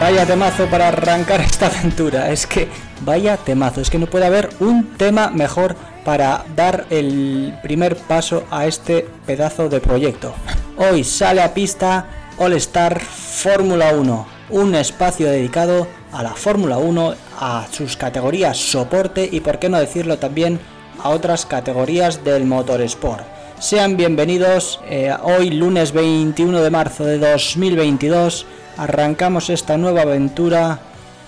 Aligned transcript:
Vaya 0.00 0.24
temazo 0.24 0.64
para 0.66 0.88
arrancar 0.88 1.42
esta 1.42 1.66
aventura. 1.66 2.32
Es 2.32 2.46
que 2.46 2.68
vaya 3.02 3.36
temazo. 3.36 3.82
Es 3.82 3.90
que 3.90 3.98
no 3.98 4.06
puede 4.06 4.24
haber 4.24 4.48
un 4.58 4.96
tema 4.96 5.28
mejor 5.28 5.76
para 6.06 6.46
dar 6.56 6.86
el 6.88 7.54
primer 7.62 7.96
paso 7.96 8.44
a 8.50 8.66
este 8.66 9.06
pedazo 9.26 9.68
de 9.68 9.80
proyecto. 9.80 10.32
Hoy 10.78 11.04
sale 11.04 11.42
a 11.42 11.52
pista 11.52 12.06
All 12.38 12.54
Star 12.54 12.98
Fórmula 12.98 13.92
1. 13.92 14.26
Un 14.48 14.74
espacio 14.74 15.30
dedicado 15.30 15.86
a 16.12 16.22
la 16.22 16.30
Fórmula 16.30 16.78
1, 16.78 17.14
a 17.38 17.66
sus 17.70 17.98
categorías 17.98 18.56
soporte 18.56 19.28
y 19.30 19.40
por 19.40 19.58
qué 19.58 19.68
no 19.68 19.78
decirlo 19.78 20.18
también 20.18 20.58
a 21.02 21.10
otras 21.10 21.44
categorías 21.44 22.24
del 22.24 22.46
motorsport. 22.46 23.24
Sean 23.58 23.98
bienvenidos 23.98 24.80
eh, 24.88 25.14
hoy 25.22 25.50
lunes 25.50 25.92
21 25.92 26.62
de 26.62 26.70
marzo 26.70 27.04
de 27.04 27.18
2022 27.18 28.46
arrancamos 28.76 29.50
esta 29.50 29.76
nueva 29.76 30.02
aventura 30.02 30.78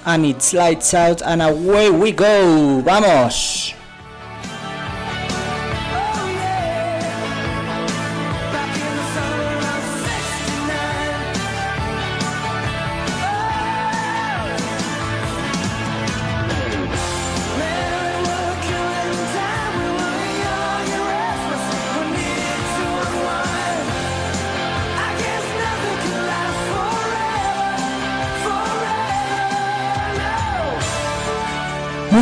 and 0.05 0.25
it's 0.27 0.53
lights 0.53 0.95
out 0.95 1.23
and 1.23 1.43
away 1.43 1.91
we 1.91 2.13
go. 2.13 2.83
¡Vamos! 2.85 3.75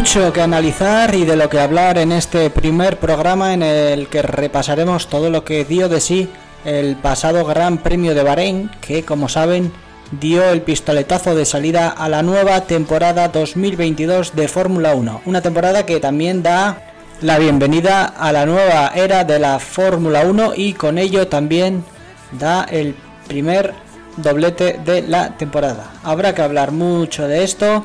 Mucho 0.00 0.32
que 0.32 0.40
analizar 0.40 1.14
y 1.14 1.26
de 1.26 1.36
lo 1.36 1.50
que 1.50 1.60
hablar 1.60 1.98
en 1.98 2.10
este 2.10 2.48
primer 2.48 2.98
programa 2.98 3.52
en 3.52 3.62
el 3.62 4.08
que 4.08 4.22
repasaremos 4.22 5.08
todo 5.08 5.28
lo 5.28 5.44
que 5.44 5.66
dio 5.66 5.90
de 5.90 6.00
sí 6.00 6.30
el 6.64 6.96
pasado 6.96 7.44
Gran 7.44 7.76
Premio 7.76 8.14
de 8.14 8.22
Bahrein, 8.22 8.70
que 8.80 9.04
como 9.04 9.28
saben 9.28 9.70
dio 10.18 10.42
el 10.52 10.62
pistoletazo 10.62 11.34
de 11.34 11.44
salida 11.44 11.90
a 11.90 12.08
la 12.08 12.22
nueva 12.22 12.62
temporada 12.62 13.28
2022 13.28 14.34
de 14.34 14.48
Fórmula 14.48 14.94
1. 14.94 15.20
Una 15.26 15.42
temporada 15.42 15.84
que 15.84 16.00
también 16.00 16.42
da 16.42 16.78
la 17.20 17.38
bienvenida 17.38 18.06
a 18.06 18.32
la 18.32 18.46
nueva 18.46 18.92
era 18.94 19.24
de 19.24 19.38
la 19.38 19.58
Fórmula 19.58 20.22
1 20.22 20.54
y 20.56 20.72
con 20.72 20.96
ello 20.96 21.28
también 21.28 21.84
da 22.32 22.64
el 22.64 22.94
primer 23.28 23.74
doblete 24.16 24.80
de 24.82 25.02
la 25.02 25.36
temporada. 25.36 25.90
Habrá 26.02 26.34
que 26.34 26.40
hablar 26.40 26.72
mucho 26.72 27.28
de 27.28 27.44
esto 27.44 27.84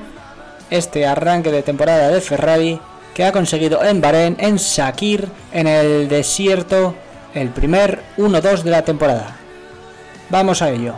este 0.70 1.06
arranque 1.06 1.52
de 1.52 1.64
temporada 1.64 2.10
de 2.10 2.22
Ferrari 2.22 2.80
que 3.14 3.24
ha 3.24 3.32
conseguido 3.32 3.84
en 3.84 4.02
Bahrein, 4.02 4.36
en 4.40 4.58
Shakir, 4.58 5.30
en 5.54 5.68
el 5.68 6.10
desierto, 6.10 6.96
el 7.34 7.50
primer 7.50 8.02
1-2 8.18 8.64
de 8.64 8.72
la 8.72 8.84
temporada. 8.84 9.38
Vamos 10.30 10.62
a 10.62 10.70
ello. 10.70 10.96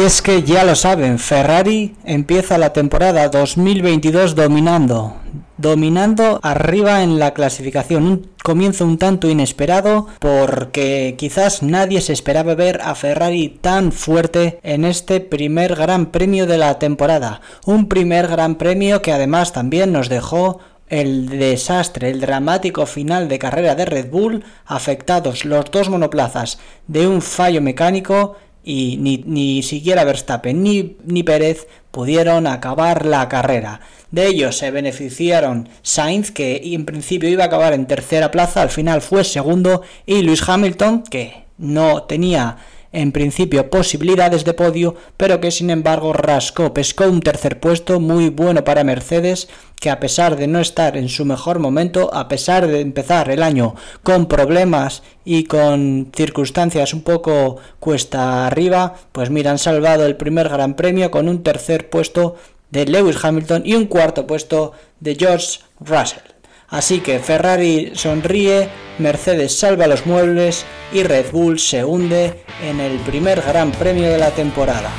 Y 0.00 0.04
es 0.04 0.22
que 0.22 0.42
ya 0.44 0.64
lo 0.64 0.76
saben, 0.76 1.18
Ferrari 1.18 1.94
empieza 2.04 2.56
la 2.56 2.72
temporada 2.72 3.28
2022 3.28 4.34
dominando, 4.34 5.16
dominando 5.58 6.40
arriba 6.42 7.02
en 7.02 7.18
la 7.18 7.34
clasificación. 7.34 8.06
Un 8.06 8.30
comienzo 8.42 8.86
un 8.86 8.96
tanto 8.96 9.28
inesperado 9.28 10.06
porque 10.18 11.16
quizás 11.18 11.62
nadie 11.62 12.00
se 12.00 12.14
esperaba 12.14 12.54
ver 12.54 12.80
a 12.82 12.94
Ferrari 12.94 13.58
tan 13.60 13.92
fuerte 13.92 14.58
en 14.62 14.86
este 14.86 15.20
primer 15.20 15.74
gran 15.74 16.06
premio 16.06 16.46
de 16.46 16.56
la 16.56 16.78
temporada. 16.78 17.42
Un 17.66 17.86
primer 17.86 18.26
gran 18.26 18.54
premio 18.54 19.02
que 19.02 19.12
además 19.12 19.52
también 19.52 19.92
nos 19.92 20.08
dejó 20.08 20.60
el 20.88 21.28
desastre, 21.28 22.10
el 22.10 22.20
dramático 22.20 22.86
final 22.86 23.28
de 23.28 23.38
carrera 23.38 23.74
de 23.74 23.84
Red 23.84 24.10
Bull, 24.10 24.44
afectados 24.64 25.44
los 25.44 25.70
dos 25.70 25.90
monoplazas 25.90 26.58
de 26.88 27.06
un 27.06 27.20
fallo 27.20 27.60
mecánico 27.60 28.36
y 28.64 28.96
ni, 28.98 29.62
siquiera 29.62 30.04
Verstappen 30.04 30.62
ni, 30.62 30.96
ni 31.04 31.22
Pérez 31.22 31.66
pudieron 31.90 32.46
acabar 32.46 33.06
la 33.06 33.28
carrera. 33.28 33.80
De 34.10 34.26
ellos 34.26 34.56
se 34.56 34.70
beneficiaron 34.70 35.68
Sainz, 35.82 36.30
que 36.30 36.60
en 36.74 36.84
principio 36.84 37.28
iba 37.28 37.44
a 37.44 37.46
acabar 37.46 37.72
en 37.72 37.86
tercera 37.86 38.30
plaza, 38.30 38.62
al 38.62 38.70
final 38.70 39.02
fue 39.02 39.24
segundo, 39.24 39.82
y 40.06 40.22
Lewis 40.22 40.48
Hamilton, 40.48 41.02
que 41.04 41.44
no 41.58 42.02
tenía 42.04 42.56
en 42.92 43.12
principio 43.12 43.70
posibilidades 43.70 44.44
de 44.44 44.54
podio, 44.54 44.96
pero 45.16 45.40
que 45.40 45.50
sin 45.50 45.70
embargo 45.70 46.12
rascó, 46.12 46.74
pescó 46.74 47.04
un 47.04 47.20
tercer 47.20 47.60
puesto 47.60 48.00
muy 48.00 48.30
bueno 48.30 48.64
para 48.64 48.84
Mercedes, 48.84 49.48
que 49.80 49.90
a 49.90 50.00
pesar 50.00 50.36
de 50.36 50.46
no 50.46 50.60
estar 50.60 50.96
en 50.96 51.08
su 51.08 51.24
mejor 51.24 51.58
momento, 51.58 52.12
a 52.12 52.28
pesar 52.28 52.66
de 52.66 52.80
empezar 52.80 53.30
el 53.30 53.42
año 53.42 53.74
con 54.02 54.26
problemas 54.26 55.02
y 55.24 55.44
con 55.44 56.10
circunstancias 56.14 56.92
un 56.92 57.02
poco 57.02 57.58
cuesta 57.78 58.46
arriba, 58.46 58.96
pues 59.12 59.30
mira, 59.30 59.50
han 59.50 59.58
salvado 59.58 60.04
el 60.06 60.16
primer 60.16 60.48
gran 60.48 60.74
premio 60.74 61.10
con 61.10 61.28
un 61.28 61.42
tercer 61.42 61.88
puesto 61.90 62.36
de 62.70 62.86
Lewis 62.86 63.22
Hamilton 63.22 63.62
y 63.64 63.74
un 63.74 63.86
cuarto 63.86 64.26
puesto 64.26 64.72
de 65.00 65.14
George 65.14 65.60
Russell. 65.80 66.39
Así 66.70 67.00
que 67.00 67.18
Ferrari 67.18 67.90
sonríe, 67.94 68.68
Mercedes 68.98 69.58
salva 69.58 69.88
los 69.88 70.06
muebles 70.06 70.64
y 70.92 71.02
Red 71.02 71.32
Bull 71.32 71.58
se 71.58 71.84
hunde 71.84 72.44
en 72.62 72.78
el 72.78 72.98
primer 73.00 73.42
gran 73.42 73.72
premio 73.72 74.08
de 74.08 74.18
la 74.18 74.30
temporada. 74.30 74.90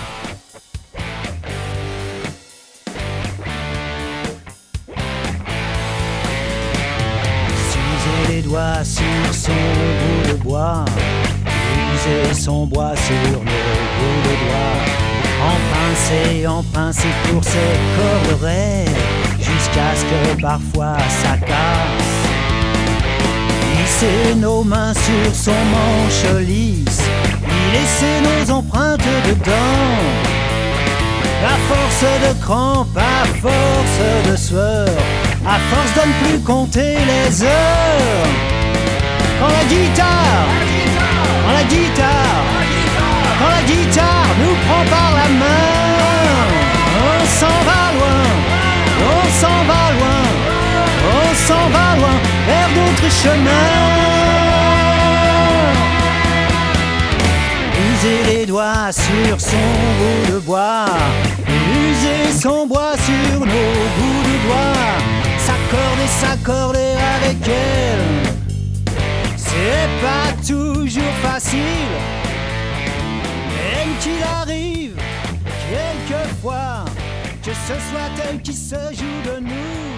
les 8.28 8.42
doigts 8.44 8.84
sur 8.84 9.34
son 9.34 9.52
bout 9.52 10.30
de 10.30 10.34
bois, 10.44 10.86
briser 11.46 12.34
son 12.34 12.68
bois 12.68 12.96
sur 12.96 13.40
bouts 13.40 13.46
de 13.46 14.36
pour 17.32 17.44
ses 17.44 17.74
cordes 17.98 19.21
jusqu'à 19.72 19.96
ce 19.96 20.04
que 20.04 20.42
parfois 20.42 20.98
ça 21.24 21.38
casse. 21.38 22.22
Glisser 23.74 24.36
nos 24.36 24.64
mains 24.64 24.94
sur 24.94 25.36
son 25.36 25.52
manche 25.52 26.46
lisse, 26.46 27.02
y 27.44 27.72
laisser 27.74 28.22
nos 28.22 28.54
empreintes 28.54 29.02
dedans. 29.28 29.98
À 31.44 31.58
force 31.68 32.06
de 32.28 32.42
crampes, 32.42 32.98
à 32.98 33.26
force 33.42 34.30
de 34.30 34.36
sueur, 34.36 34.88
à 35.46 35.58
force 35.70 35.94
de 35.96 36.08
ne 36.08 36.14
plus 36.24 36.40
compter 36.44 36.98
les 37.12 37.44
heures. 37.44 38.30
Quand 39.40 39.48
la 39.48 39.64
guitare, 39.64 40.48
quand 41.46 41.54
la 41.54 41.64
guitare, 41.64 42.44
quand 43.40 43.50
la 43.50 43.64
guitare 43.64 44.36
nous 44.40 44.56
prend 44.68 44.86
par 44.96 45.12
la 45.16 45.30
main, 45.30 45.68
on 47.04 47.26
s'en 47.26 47.58
va 47.66 47.92
loin, 47.98 48.51
on 49.02 49.24
s'en 49.40 49.64
va 49.70 49.84
loin, 49.98 50.22
on 51.20 51.36
s'en 51.48 51.70
va 51.70 51.96
loin 51.98 52.18
vers 52.48 52.70
d'autres 52.76 53.12
chemins. 53.22 54.02
User 57.94 58.24
les 58.34 58.46
doigts 58.46 58.92
sur 58.92 59.40
son 59.40 59.68
bout 60.00 60.34
de 60.34 60.40
bois, 60.40 60.86
user 61.48 62.32
son 62.40 62.68
bois 62.68 62.96
sur 62.98 63.40
nos 63.40 63.46
bouts 63.46 64.24
de 64.30 64.36
doigts, 64.48 64.96
s'accorder, 65.38 66.08
s'accorder 66.22 66.94
avec 67.16 67.38
elle. 67.48 68.06
C'est 69.36 69.90
pas 70.02 70.32
toujours 70.48 71.16
facile, 71.22 71.92
même 73.48 73.94
qu'il 74.00 74.24
arrive 74.42 74.96
quelquefois 75.70 76.81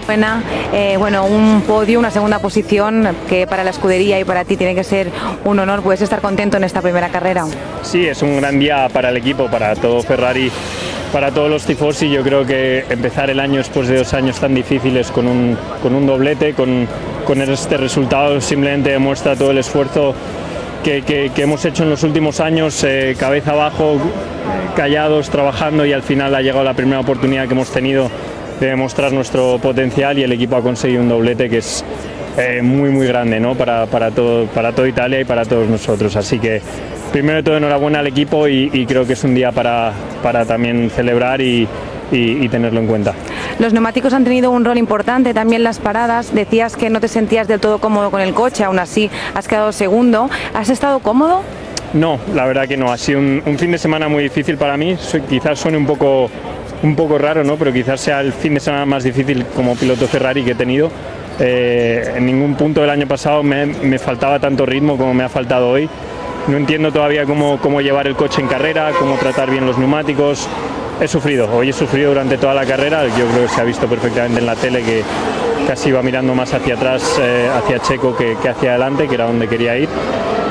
Buena, 0.06 0.42
eh, 0.72 0.96
bueno, 0.98 1.24
un 1.24 1.62
podio, 1.62 1.98
una 1.98 2.10
segunda 2.10 2.38
posición 2.38 3.08
que 3.28 3.46
para 3.46 3.64
la 3.64 3.70
escudería 3.70 4.20
y 4.20 4.24
para 4.24 4.44
ti 4.44 4.56
tiene 4.56 4.74
que 4.74 4.84
ser 4.84 5.10
un 5.44 5.58
honor. 5.58 5.82
¿Puedes 5.82 6.02
estar 6.02 6.20
contento 6.20 6.58
en 6.58 6.64
esta 6.64 6.82
primera 6.82 7.08
carrera? 7.08 7.46
Sí, 7.82 8.06
es 8.06 8.20
un 8.20 8.36
gran 8.36 8.58
día 8.58 8.88
para 8.92 9.08
el 9.08 9.16
equipo, 9.16 9.46
para 9.50 9.74
todo 9.76 10.02
Ferrari, 10.02 10.50
para 11.10 11.30
todos 11.30 11.48
los 11.50 11.64
tifosi. 11.64 12.10
Yo 12.10 12.22
creo 12.22 12.44
que 12.44 12.84
empezar 12.90 13.30
el 13.30 13.40
año 13.40 13.56
después 13.56 13.88
de 13.88 13.96
dos 13.96 14.12
años 14.12 14.38
tan 14.38 14.54
difíciles 14.54 15.10
con 15.10 15.26
un, 15.26 15.56
con 15.82 15.94
un 15.94 16.06
doblete, 16.06 16.52
con, 16.52 16.86
con 17.26 17.40
este 17.40 17.78
resultado, 17.78 18.40
simplemente 18.42 18.90
demuestra 18.90 19.36
todo 19.36 19.52
el 19.52 19.58
esfuerzo 19.58 20.14
que, 20.84 21.02
que- 21.02 21.30
que 21.34 21.42
hemos 21.42 21.64
hecho 21.64 21.82
en 21.82 21.90
los 21.90 22.02
últimos 22.04 22.38
años, 22.40 22.84
eh, 22.84 23.16
cabeza 23.18 23.52
abajo, 23.52 23.96
callados, 24.76 25.30
trabajando 25.30 25.84
y 25.86 25.92
al 25.92 26.02
final 26.02 26.34
ha 26.34 26.42
llegado 26.42 26.62
la 26.64 26.74
primera 26.74 27.00
oportunidad 27.00 27.46
que 27.48 27.54
hemos 27.54 27.70
tenido 27.72 28.10
de 28.60 28.66
demostrar 28.68 29.12
nuestro 29.12 29.58
potencial 29.60 30.18
y 30.18 30.22
el 30.22 30.32
equipo 30.32 30.56
ha 30.56 30.62
conseguido 30.62 31.02
un 31.02 31.08
doblete 31.08 31.48
que 31.50 31.58
es 31.58 31.84
eh, 32.38 32.60
muy 32.62 32.90
muy 32.90 33.06
grande 33.06 33.40
¿no? 33.40 33.54
para, 33.54 33.86
para, 33.86 34.10
todo, 34.10 34.46
para 34.46 34.72
toda 34.72 34.88
Italia 34.88 35.20
y 35.20 35.24
para 35.24 35.44
todos 35.44 35.68
nosotros. 35.68 36.14
Así 36.16 36.38
que 36.38 36.60
primero 37.12 37.36
de 37.38 37.42
todo 37.42 37.56
enhorabuena 37.56 37.98
al 38.00 38.06
equipo 38.06 38.46
y, 38.48 38.70
y 38.72 38.86
creo 38.86 39.06
que 39.06 39.14
es 39.14 39.24
un 39.24 39.34
día 39.34 39.50
para, 39.52 39.92
para 40.22 40.44
también 40.44 40.90
celebrar 40.90 41.40
y, 41.40 41.66
y- 42.14 42.44
y 42.44 42.48
tenerlo 42.48 42.80
en 42.80 42.86
cuenta. 42.86 43.14
Los 43.58 43.72
neumáticos 43.72 44.12
han 44.12 44.24
tenido 44.24 44.50
un 44.50 44.64
rol 44.64 44.78
importante 44.78 45.34
también 45.34 45.62
las 45.62 45.78
paradas. 45.78 46.34
Decías 46.34 46.76
que 46.76 46.90
no 46.90 47.00
te 47.00 47.08
sentías 47.08 47.48
del 47.48 47.60
todo 47.60 47.78
cómodo 47.78 48.10
con 48.10 48.20
el 48.20 48.32
coche, 48.34 48.64
aún 48.64 48.78
así 48.78 49.10
has 49.34 49.48
quedado 49.48 49.72
segundo. 49.72 50.28
¿Has 50.54 50.68
estado 50.70 51.00
cómodo? 51.00 51.42
No, 51.92 52.18
la 52.34 52.44
verdad 52.46 52.66
que 52.66 52.76
no. 52.76 52.90
Ha 52.90 52.96
sido 52.98 53.20
un, 53.20 53.42
un 53.46 53.58
fin 53.58 53.70
de 53.70 53.78
semana 53.78 54.08
muy 54.08 54.22
difícil 54.24 54.56
para 54.56 54.76
mí. 54.76 54.96
Soy- 54.98 55.20
quizás 55.22 55.58
suene 55.60 55.76
un 55.76 55.86
poco, 55.86 56.28
un 56.82 56.96
poco 56.96 57.18
raro, 57.18 57.44
¿no? 57.44 57.56
Pero 57.56 57.72
quizás 57.72 58.00
sea 58.00 58.20
el 58.20 58.32
fin 58.32 58.54
de 58.54 58.60
semana 58.60 58.84
más 58.84 59.04
difícil 59.04 59.44
como 59.54 59.76
piloto 59.76 60.06
Ferrari 60.08 60.42
que 60.42 60.52
he 60.52 60.54
tenido. 60.56 60.90
Eh, 61.38 62.12
en 62.16 62.26
ningún 62.26 62.54
punto 62.54 62.80
del 62.80 62.90
año 62.90 63.06
pasado 63.06 63.42
me, 63.42 63.66
me 63.66 63.98
faltaba 63.98 64.38
tanto 64.38 64.64
ritmo 64.66 64.96
como 64.96 65.14
me 65.14 65.24
ha 65.24 65.28
faltado 65.28 65.68
hoy. 65.70 65.88
No 66.48 66.56
entiendo 66.56 66.92
todavía 66.92 67.24
cómo, 67.24 67.58
cómo 67.60 67.80
llevar 67.80 68.06
el 68.06 68.16
coche 68.16 68.40
en 68.40 68.48
carrera, 68.48 68.90
cómo 68.98 69.14
tratar 69.16 69.50
bien 69.50 69.64
los 69.66 69.78
neumáticos. 69.78 70.48
He 71.00 71.08
sufrido, 71.08 71.50
hoy 71.52 71.70
he 71.70 71.72
sufrido 71.72 72.10
durante 72.10 72.38
toda 72.38 72.54
la 72.54 72.64
carrera. 72.64 73.06
Yo 73.08 73.26
creo 73.26 73.42
que 73.42 73.48
se 73.48 73.60
ha 73.60 73.64
visto 73.64 73.86
perfectamente 73.88 74.38
en 74.40 74.46
la 74.46 74.54
tele 74.54 74.82
que 74.82 75.02
casi 75.66 75.88
iba 75.88 76.02
mirando 76.02 76.34
más 76.34 76.54
hacia 76.54 76.74
atrás, 76.74 77.18
eh, 77.20 77.50
hacia 77.52 77.80
Checo 77.80 78.16
que, 78.16 78.36
que 78.40 78.48
hacia 78.48 78.70
adelante, 78.70 79.08
que 79.08 79.14
era 79.14 79.26
donde 79.26 79.48
quería 79.48 79.76
ir. 79.76 79.88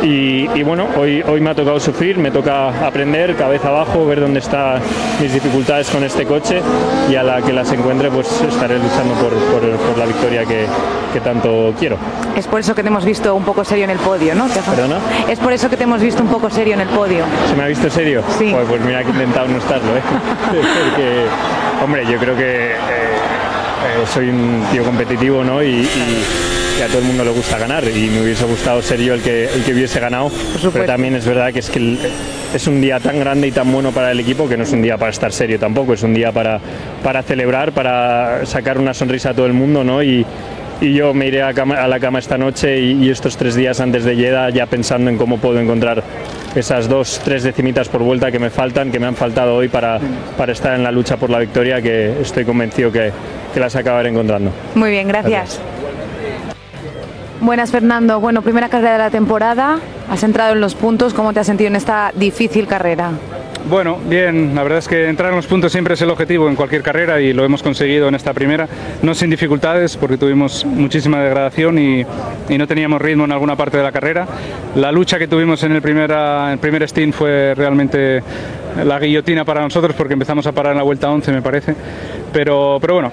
Y, 0.03 0.49
y 0.53 0.63
bueno, 0.63 0.87
hoy, 0.97 1.23
hoy 1.25 1.39
me 1.39 1.49
ha 1.51 1.55
tocado 1.55 1.79
sufrir, 1.79 2.17
me 2.17 2.29
toca 2.29 2.85
aprender, 2.85 3.37
cabeza 3.37 3.69
abajo, 3.69 4.05
ver 4.05 4.19
dónde 4.19 4.39
están 4.39 4.81
mis 5.21 5.33
dificultades 5.33 5.89
con 5.89 6.03
este 6.03 6.25
coche 6.25 6.61
y 7.09 7.15
a 7.15 7.23
la 7.23 7.41
que 7.41 7.53
las 7.53 7.71
encuentre 7.71 8.11
pues 8.11 8.27
estaré 8.41 8.77
luchando 8.79 9.13
por, 9.15 9.31
por- 9.33 9.77
por 9.77 9.97
la 9.97 10.05
victoria 10.05 10.43
que, 10.43 10.65
que 11.13 11.19
tanto 11.21 11.73
quiero. 11.79 11.95
Es 12.35 12.47
por 12.47 12.59
eso 12.59 12.75
que 12.75 12.81
te 12.83 12.89
hemos 12.89 13.05
visto 13.05 13.33
un 13.33 13.43
poco 13.45 13.63
serio 13.63 13.85
en 13.85 13.91
el 13.91 13.97
podio, 13.99 14.35
¿no? 14.35 14.47
¿Te 14.49 14.59
has- 14.59 14.65
¿Perdona? 14.67 14.97
Es 15.29 15.39
por 15.39 15.53
eso 15.53 15.69
que 15.69 15.77
te 15.77 15.83
hemos 15.85 16.01
visto 16.01 16.21
un 16.21 16.29
poco 16.29 16.49
serio 16.49 16.73
en 16.73 16.81
el 16.81 16.89
podio. 16.89 17.23
¿Se 17.49 17.55
me 17.55 17.63
ha 17.63 17.67
visto 17.67 17.89
serio? 17.89 18.23
Sí. 18.37 18.49
Pues, 18.51 18.65
pues 18.67 18.81
mira 18.81 19.03
que 19.03 19.07
he 19.09 19.11
intentado 19.13 19.47
no 19.47 19.57
estarlo, 19.57 19.95
¿eh? 19.95 20.01
Porque, 20.49 21.23
hombre, 21.81 22.05
yo 22.11 22.17
creo 22.19 22.35
que 22.35 22.71
eh, 22.71 22.75
eh, 22.75 24.05
soy 24.13 24.29
un 24.29 24.65
tío 24.69 24.83
competitivo, 24.83 25.45
¿no? 25.45 25.63
Y, 25.63 25.67
y- 25.67 26.25
y 26.79 26.81
a 26.81 26.87
todo 26.87 26.99
el 26.99 27.05
mundo 27.05 27.23
le 27.23 27.31
gusta 27.31 27.57
ganar 27.57 27.83
y 27.85 28.09
me 28.09 28.21
hubiese 28.21 28.45
gustado 28.45 28.81
ser 28.81 28.99
yo 28.99 29.13
el 29.13 29.21
que, 29.21 29.45
el 29.45 29.63
que 29.63 29.73
hubiese 29.73 29.99
ganado. 29.99 30.31
Pero 30.73 30.85
también 30.85 31.15
es 31.15 31.25
verdad 31.25 31.51
que 31.53 31.59
es 31.59 31.69
que 31.69 31.79
el- 31.79 31.99
es 32.53 32.67
un 32.67 32.81
día 32.81 32.99
tan 32.99 33.19
grande 33.19 33.47
y 33.47 33.51
tan 33.51 33.71
bueno 33.71 33.91
para 33.91 34.11
el 34.11 34.19
equipo 34.19 34.47
que 34.47 34.57
no 34.57 34.63
es 34.63 34.71
un 34.71 34.81
día 34.81 34.97
para 34.97 35.11
estar 35.11 35.31
serio 35.31 35.59
tampoco, 35.59 35.93
es 35.93 36.03
un 36.03 36.13
día 36.13 36.31
para, 36.31 36.59
para 37.03 37.23
celebrar, 37.23 37.71
para 37.71 38.45
sacar 38.45 38.77
una 38.77 38.93
sonrisa 38.93 39.31
a 39.31 39.33
todo 39.33 39.45
el 39.45 39.53
mundo, 39.53 39.83
¿no? 39.83 40.03
Y, 40.03 40.25
y 40.81 40.93
yo 40.93 41.13
me 41.13 41.27
iré 41.27 41.41
a, 41.43 41.53
cama- 41.53 41.81
a 41.81 41.87
la 41.87 41.99
cama 41.99 42.19
esta 42.19 42.37
noche 42.37 42.79
y, 42.79 43.05
y 43.05 43.09
estos 43.09 43.37
tres 43.37 43.55
días 43.55 43.79
antes 43.79 44.03
de 44.03 44.15
Lleda 44.15 44.49
ya 44.49 44.65
pensando 44.65 45.09
en 45.09 45.17
cómo 45.17 45.37
puedo 45.37 45.59
encontrar 45.59 46.03
esas 46.55 46.87
dos, 46.89 47.21
tres 47.23 47.41
decimitas 47.43 47.87
por 47.89 48.01
vuelta 48.03 48.31
que 48.31 48.37
me 48.39 48.49
faltan, 48.49 48.91
que 48.91 48.99
me 48.99 49.07
han 49.07 49.15
faltado 49.15 49.55
hoy 49.55 49.67
para, 49.67 49.99
para 50.37 50.51
estar 50.51 50.75
en 50.75 50.83
la 50.83 50.91
lucha 50.91 51.17
por 51.17 51.29
la 51.29 51.39
victoria, 51.39 51.81
que 51.81 52.13
estoy 52.21 52.45
convencido 52.45 52.91
que, 52.91 53.11
que 53.53 53.59
las 53.59 53.75
acabaré 53.75 54.09
encontrando. 54.09 54.51
Muy 54.75 54.91
bien, 54.91 55.07
gracias. 55.07 55.59
Buenas, 57.43 57.71
Fernando. 57.71 58.21
Bueno, 58.21 58.41
primera 58.41 58.69
carrera 58.69 58.93
de 58.93 58.99
la 58.99 59.09
temporada. 59.09 59.77
Has 60.09 60.23
entrado 60.23 60.53
en 60.53 60.61
los 60.61 60.75
puntos. 60.75 61.13
¿Cómo 61.13 61.33
te 61.33 61.41
has 61.41 61.45
sentido 61.45 61.67
en 61.67 61.75
esta 61.75 62.13
difícil 62.15 62.67
carrera? 62.67 63.11
Bueno, 63.69 63.97
bien, 64.07 64.55
la 64.55 64.63
verdad 64.63 64.79
es 64.79 64.87
que 64.87 65.09
entrar 65.09 65.31
en 65.31 65.35
los 65.35 65.47
puntos 65.47 65.73
siempre 65.73 65.95
es 65.95 66.01
el 66.01 66.09
objetivo 66.09 66.47
en 66.47 66.55
cualquier 66.55 66.81
carrera 66.81 67.19
y 67.19 67.33
lo 67.33 67.43
hemos 67.43 67.61
conseguido 67.61 68.07
en 68.07 68.15
esta 68.15 68.33
primera, 68.33 68.67
no 69.01 69.13
sin 69.13 69.29
dificultades 69.29 69.97
porque 69.97 70.17
tuvimos 70.17 70.65
muchísima 70.65 71.21
degradación 71.21 71.79
y, 71.79 72.05
no 72.57 72.67
teníamos 72.67 73.01
ritmo 73.01 73.25
en 73.25 73.33
alguna 73.33 73.57
parte 73.57 73.75
de 73.75 73.83
la 73.83 73.91
carrera. 73.91 74.25
La 74.75 74.93
lucha 74.93 75.19
que 75.19 75.27
tuvimos 75.27 75.63
en 75.63 75.73
el, 75.73 75.81
primera, 75.81 76.57
primer 76.61 76.87
stint 76.87 77.13
fue 77.13 77.53
realmente 77.55 78.23
la 78.85 78.99
guillotina 78.99 79.43
para 79.43 79.61
nosotros 79.61 79.95
porque 79.97 80.13
empezamos 80.13 80.47
a 80.47 80.53
parar 80.53 80.71
en 80.71 80.77
la 80.77 80.83
vuelta 80.83 81.09
11 81.09 81.31
me 81.31 81.41
parece, 81.41 81.75
pero, 82.31 82.77
pero 82.79 82.93
bueno, 82.95 83.11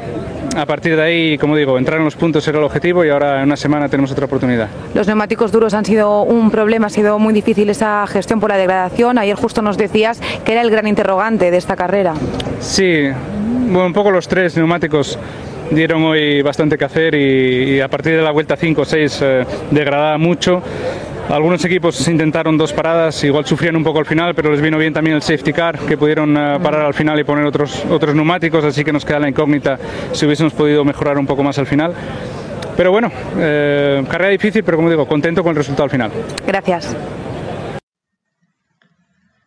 a 0.57 0.67
partir 0.67 0.97
de 0.97 1.03
ahí, 1.03 1.39
como 1.39 1.57
digo, 1.57 1.79
entrar 1.79 1.99
en 1.99 2.05
los 2.05 2.17
puntos 2.17 2.47
era 2.49 2.59
el 2.59 2.65
objetivo 2.65 3.05
y 3.05 3.11
ahora 3.11 3.39
en 3.39 3.45
una 3.45 3.57
semana 3.57 3.89
tenemos 3.89 4.11
otra 4.13 4.27
oportunidad. 4.27 4.69
Los 4.95 5.07
neumáticos 5.07 5.53
duros 5.53 5.75
han 5.75 5.85
sido 5.85 6.23
un 6.23 6.51
problema, 6.51 6.89
ha 6.89 6.91
sido 6.91 7.19
muy 7.19 7.33
difícil 7.33 7.71
esa 7.71 8.07
gestión 8.07 8.41
por 8.41 8.51
la 8.51 8.57
degradación. 8.57 9.19
Ayer 9.19 9.37
justo 9.37 9.63
nos 9.63 9.77
decías 9.77 10.21
que 10.45 10.53
era 10.53 10.63
el 10.63 10.71
gran 10.71 10.87
interrogante 10.87 11.51
de 11.51 11.57
esta 11.57 11.77
carrera. 11.77 12.15
Sí, 12.61 13.09
bueno, 13.69 13.87
un 13.87 13.93
poco 13.93 14.11
los 14.11 14.27
tres 14.29 14.57
neumáticos 14.57 15.19
dieron 15.71 16.03
hoy 16.03 16.43
bastante 16.43 16.77
que 16.77 16.85
hacer 16.85 17.15
y, 17.15 17.77
y 17.77 17.81
a 17.81 17.89
partir 17.89 18.17
de 18.17 18.23
la 18.23 18.33
vuelta 18.33 18.57
5 18.57 18.81
o 18.81 18.85
6 18.85 19.19
eh, 19.23 19.47
degradaba 19.71 20.19
mucho. 20.19 20.63
Algunos 21.31 21.65
equipos 21.65 22.09
intentaron 22.09 22.59
dos 22.59 22.73
paradas, 22.73 23.23
igual 23.23 23.47
sufrían 23.47 23.77
un 23.77 23.85
poco 23.85 24.01
al 24.01 24.07
final, 24.07 24.35
pero 24.35 24.51
les 24.51 24.61
vino 24.61 24.77
bien 24.79 24.93
también 24.93 25.15
el 25.15 25.23
safety 25.23 25.53
car, 25.53 25.79
que 25.79 25.97
pudieron 25.97 26.37
eh, 26.37 26.59
parar 26.61 26.85
al 26.85 26.93
final 26.93 27.21
y 27.21 27.25
poner 27.25 27.45
otros, 27.45 27.85
otros 27.89 28.17
neumáticos, 28.17 28.65
así 28.65 28.83
que 28.83 28.93
nos 28.93 29.05
queda 29.05 29.21
la 29.21 29.29
incógnita 29.29 29.79
si 30.13 30.27
hubiésemos 30.27 30.53
podido 30.53 30.85
mejorar 30.85 31.19
un 31.19 31.29
poco 31.29 31.45
más 31.45 31.57
al 31.59 31.67
final. 31.67 31.95
Pero 32.77 32.91
bueno, 32.91 33.13
eh, 33.37 34.05
carrera 34.11 34.31
difícil, 34.31 34.65
pero 34.65 34.77
como 34.77 34.91
digo, 34.91 35.07
contento 35.07 35.45
con 35.45 35.51
el 35.51 35.57
resultado 35.57 35.85
al 35.85 35.91
final. 35.91 36.11
Gracias. 36.45 36.97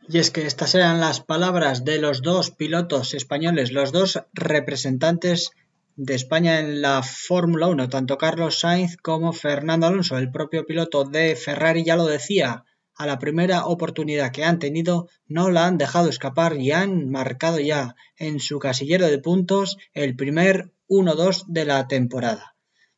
Y 0.08 0.20
es 0.20 0.32
que 0.32 0.46
estas 0.48 0.76
eran 0.76 1.02
las 1.02 1.20
palabras 1.20 1.84
de 1.84 2.00
los 2.00 2.22
dos 2.22 2.52
pilotos 2.52 3.14
españoles, 3.14 3.74
los 3.74 3.92
dos 3.92 4.24
representantes 4.34 5.52
de 5.96 6.16
España 6.16 6.60
en 6.60 6.82
la 6.82 7.04
Fórmula 7.04 7.68
1, 7.68 7.90
tanto 7.90 8.18
Carlos 8.18 8.60
Sainz 8.60 8.98
como 8.98 9.34
Fernando 9.34 9.88
Alonso. 9.88 10.18
El 10.18 10.32
propio 10.32 10.66
piloto 10.66 11.04
de 11.04 11.36
Ferrari 11.36 11.84
ya 11.84 11.96
lo 11.96 12.06
decía, 12.06 12.66
a 12.96 13.08
la 13.08 13.20
primera 13.20 13.66
oportunidad 13.66 14.32
que 14.32 14.44
han 14.44 14.60
tenido 14.60 15.10
no 15.28 15.50
la 15.50 15.66
han 15.66 15.78
dejado 15.78 16.10
escapar 16.10 16.58
y 16.58 16.72
han 16.72 17.10
marcado 17.10 17.60
ya 17.60 17.96
en 18.18 18.40
su 18.40 18.60
casillero 18.60 19.08
de 19.08 19.18
puntos 19.20 19.78
el 19.94 20.16
primer 20.16 20.72
1-2 20.88 21.46
de 21.48 21.66
la 21.66 21.88
temporada. 21.88 22.56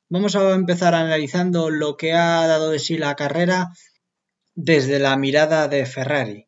Vamos 0.09 0.35
a 0.35 0.53
empezar 0.53 0.93
analizando 0.95 1.69
lo 1.69 1.97
que 1.97 2.13
ha 2.13 2.45
dado 2.47 2.71
de 2.71 2.79
sí 2.79 2.97
la 2.97 3.15
carrera 3.15 3.71
desde 4.53 4.99
la 4.99 5.15
mirada 5.17 5.67
de 5.67 5.85
Ferrari. 5.85 6.47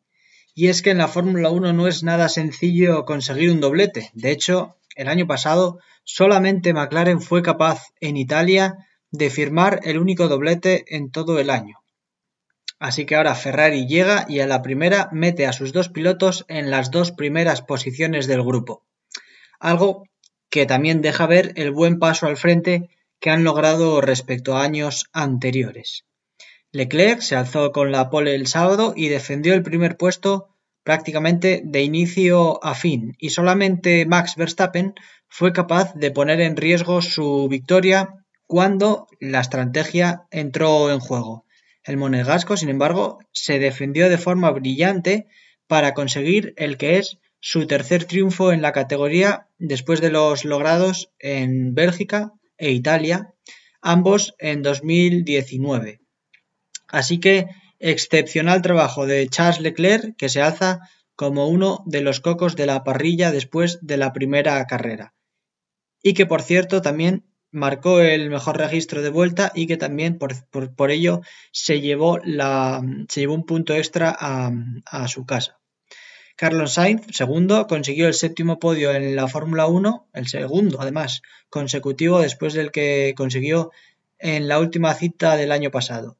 Y 0.54 0.68
es 0.68 0.82
que 0.82 0.90
en 0.90 0.98
la 0.98 1.08
Fórmula 1.08 1.50
1 1.50 1.72
no 1.72 1.86
es 1.86 2.02
nada 2.02 2.28
sencillo 2.28 3.04
conseguir 3.04 3.50
un 3.50 3.60
doblete. 3.60 4.10
De 4.14 4.30
hecho, 4.30 4.76
el 4.96 5.08
año 5.08 5.26
pasado 5.26 5.78
solamente 6.08 6.72
McLaren 6.72 7.20
fue 7.20 7.42
capaz 7.42 7.92
en 8.00 8.16
Italia 8.16 8.88
de 9.10 9.28
firmar 9.28 9.80
el 9.84 9.98
único 9.98 10.26
doblete 10.26 10.96
en 10.96 11.10
todo 11.10 11.38
el 11.38 11.50
año. 11.50 11.76
Así 12.78 13.04
que 13.04 13.14
ahora 13.14 13.34
Ferrari 13.34 13.86
llega 13.86 14.24
y 14.26 14.40
a 14.40 14.46
la 14.46 14.62
primera 14.62 15.10
mete 15.12 15.46
a 15.46 15.52
sus 15.52 15.74
dos 15.74 15.90
pilotos 15.90 16.46
en 16.48 16.70
las 16.70 16.90
dos 16.90 17.12
primeras 17.12 17.60
posiciones 17.60 18.26
del 18.26 18.42
grupo. 18.42 18.86
Algo 19.60 20.04
que 20.48 20.64
también 20.64 21.02
deja 21.02 21.26
ver 21.26 21.52
el 21.56 21.72
buen 21.72 21.98
paso 21.98 22.26
al 22.26 22.38
frente 22.38 22.88
que 23.20 23.28
han 23.28 23.44
logrado 23.44 24.00
respecto 24.00 24.56
a 24.56 24.62
años 24.62 25.10
anteriores. 25.12 26.06
Leclerc 26.72 27.20
se 27.20 27.36
alzó 27.36 27.70
con 27.70 27.92
la 27.92 28.08
pole 28.08 28.34
el 28.34 28.46
sábado 28.46 28.94
y 28.96 29.08
defendió 29.08 29.52
el 29.52 29.62
primer 29.62 29.98
puesto 29.98 30.48
prácticamente 30.84 31.60
de 31.66 31.82
inicio 31.82 32.64
a 32.64 32.74
fin, 32.74 33.14
y 33.18 33.28
solamente 33.28 34.06
Max 34.06 34.36
Verstappen 34.36 34.94
fue 35.28 35.52
capaz 35.52 35.94
de 35.94 36.10
poner 36.10 36.40
en 36.40 36.56
riesgo 36.56 37.02
su 37.02 37.48
victoria 37.48 38.24
cuando 38.46 39.06
la 39.20 39.40
estrategia 39.40 40.26
entró 40.30 40.90
en 40.90 41.00
juego. 41.00 41.44
El 41.84 41.96
monegasco, 41.96 42.56
sin 42.56 42.70
embargo, 42.70 43.18
se 43.32 43.58
defendió 43.58 44.08
de 44.08 44.18
forma 44.18 44.50
brillante 44.50 45.26
para 45.66 45.94
conseguir 45.94 46.54
el 46.56 46.76
que 46.76 46.98
es 46.98 47.18
su 47.40 47.66
tercer 47.66 48.04
triunfo 48.04 48.52
en 48.52 48.62
la 48.62 48.72
categoría 48.72 49.46
después 49.58 50.00
de 50.00 50.10
los 50.10 50.44
logrados 50.44 51.12
en 51.18 51.74
Bélgica 51.74 52.32
e 52.56 52.72
Italia, 52.72 53.34
ambos 53.80 54.34
en 54.38 54.62
2019. 54.62 56.00
Así 56.88 57.20
que 57.20 57.46
excepcional 57.78 58.62
trabajo 58.62 59.06
de 59.06 59.28
Charles 59.28 59.60
Leclerc 59.60 60.16
que 60.16 60.28
se 60.28 60.42
alza 60.42 60.80
como 61.14 61.48
uno 61.48 61.82
de 61.86 62.00
los 62.00 62.20
cocos 62.20 62.56
de 62.56 62.66
la 62.66 62.82
parrilla 62.82 63.30
después 63.30 63.78
de 63.82 63.98
la 63.98 64.12
primera 64.12 64.64
carrera. 64.66 65.14
Y 66.02 66.14
que 66.14 66.26
por 66.26 66.42
cierto 66.42 66.82
también 66.82 67.24
marcó 67.50 68.00
el 68.00 68.30
mejor 68.30 68.58
registro 68.58 69.02
de 69.02 69.10
vuelta 69.10 69.52
y 69.54 69.66
que 69.66 69.76
también 69.76 70.18
por, 70.18 70.90
ello 70.90 71.22
se 71.50 71.80
llevó, 71.80 72.18
la, 72.24 72.82
se 73.08 73.20
llevó 73.20 73.34
un 73.34 73.46
punto 73.46 73.74
extra 73.74 74.14
a, 74.18 74.52
a 74.84 75.08
su 75.08 75.24
casa. 75.26 75.58
Carlos 76.36 76.74
Sainz, 76.74 77.04
segundo, 77.10 77.66
consiguió 77.66 78.06
el 78.06 78.14
séptimo 78.14 78.60
podio 78.60 78.92
en 78.92 79.16
la 79.16 79.26
Fórmula 79.26 79.66
1, 79.66 80.08
el 80.14 80.28
segundo 80.28 80.80
además 80.80 81.22
consecutivo 81.50 82.20
después 82.20 82.54
del 82.54 82.70
que 82.70 83.12
consiguió 83.16 83.72
en 84.20 84.46
la 84.46 84.60
última 84.60 84.94
cita 84.94 85.36
del 85.36 85.50
año 85.50 85.72
pasado. 85.72 86.16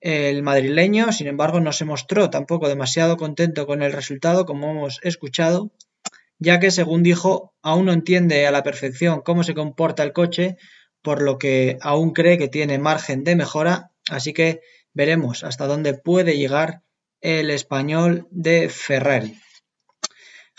El 0.00 0.42
madrileño, 0.42 1.12
sin 1.12 1.26
embargo, 1.26 1.60
no 1.60 1.72
se 1.72 1.84
mostró 1.84 2.30
tampoco 2.30 2.68
demasiado 2.68 3.16
contento 3.16 3.66
con 3.66 3.82
el 3.82 3.92
resultado, 3.92 4.46
como 4.46 4.70
hemos 4.70 5.00
escuchado, 5.02 5.70
ya 6.42 6.60
que, 6.60 6.70
según 6.70 7.02
dijo, 7.02 7.54
aún 7.62 7.86
no 7.86 7.92
entiende 7.92 8.46
a 8.46 8.50
la 8.50 8.62
perfección 8.62 9.22
cómo 9.22 9.44
se 9.44 9.54
comporta 9.54 10.02
el 10.02 10.12
coche, 10.12 10.56
por 11.00 11.22
lo 11.22 11.38
que 11.38 11.78
aún 11.80 12.12
cree 12.12 12.38
que 12.38 12.48
tiene 12.48 12.78
margen 12.78 13.24
de 13.24 13.36
mejora, 13.36 13.92
así 14.10 14.32
que 14.32 14.60
veremos 14.92 15.44
hasta 15.44 15.66
dónde 15.66 15.94
puede 15.94 16.36
llegar 16.36 16.82
el 17.20 17.50
español 17.50 18.26
de 18.30 18.68
Ferrari. 18.68 19.38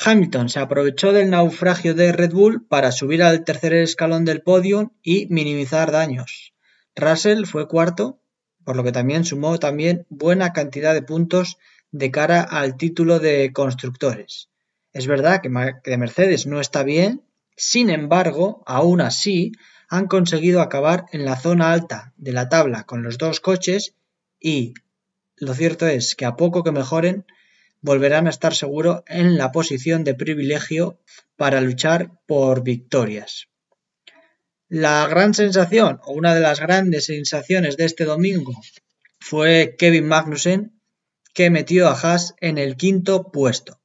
Hamilton 0.03 0.49
se 0.49 0.59
aprovechó 0.59 1.11
del 1.11 1.29
naufragio 1.29 1.93
de 1.93 2.11
Red 2.11 2.31
Bull 2.31 2.65
para 2.67 2.91
subir 2.91 3.21
al 3.21 3.43
tercer 3.43 3.73
escalón 3.73 4.25
del 4.25 4.41
podio 4.41 4.93
y 5.01 5.27
minimizar 5.29 5.91
daños. 5.91 6.53
Russell 6.95 7.45
fue 7.45 7.67
cuarto 7.67 8.19
por 8.63 8.75
lo 8.75 8.83
que 8.83 8.91
también 8.91 9.25
sumó 9.25 9.59
también 9.59 10.05
buena 10.09 10.53
cantidad 10.53 10.93
de 10.93 11.01
puntos 11.01 11.57
de 11.91 12.11
cara 12.11 12.41
al 12.41 12.77
título 12.77 13.19
de 13.19 13.51
constructores. 13.53 14.49
Es 14.93 15.07
verdad 15.07 15.41
que 15.41 15.97
Mercedes 15.97 16.45
no 16.45 16.61
está 16.61 16.83
bien, 16.83 17.23
sin 17.55 17.89
embargo, 17.89 18.63
aún 18.65 19.01
así, 19.01 19.51
han 19.89 20.07
conseguido 20.07 20.61
acabar 20.61 21.05
en 21.11 21.25
la 21.25 21.35
zona 21.35 21.71
alta 21.71 22.13
de 22.17 22.31
la 22.31 22.49
tabla 22.49 22.83
con 22.85 23.03
los 23.03 23.17
dos 23.17 23.39
coches 23.39 23.95
y 24.39 24.73
lo 25.35 25.53
cierto 25.53 25.87
es 25.87 26.15
que 26.15 26.25
a 26.25 26.35
poco 26.35 26.63
que 26.63 26.71
mejoren, 26.71 27.25
volverán 27.81 28.27
a 28.27 28.29
estar 28.29 28.55
seguro 28.55 29.03
en 29.07 29.37
la 29.37 29.51
posición 29.51 30.03
de 30.03 30.15
privilegio 30.15 30.99
para 31.35 31.61
luchar 31.61 32.11
por 32.25 32.63
victorias. 32.63 33.49
La 34.69 35.05
gran 35.07 35.33
sensación, 35.33 35.99
o 36.05 36.13
una 36.13 36.33
de 36.33 36.39
las 36.39 36.59
grandes 36.59 37.05
sensaciones 37.05 37.77
de 37.77 37.85
este 37.85 38.05
domingo, 38.05 38.53
fue 39.19 39.75
Kevin 39.77 40.07
Magnussen, 40.07 40.79
que 41.33 41.49
metió 41.49 41.87
a 41.87 41.99
Haas 41.99 42.35
en 42.39 42.57
el 42.57 42.77
quinto 42.77 43.31
puesto. 43.31 43.79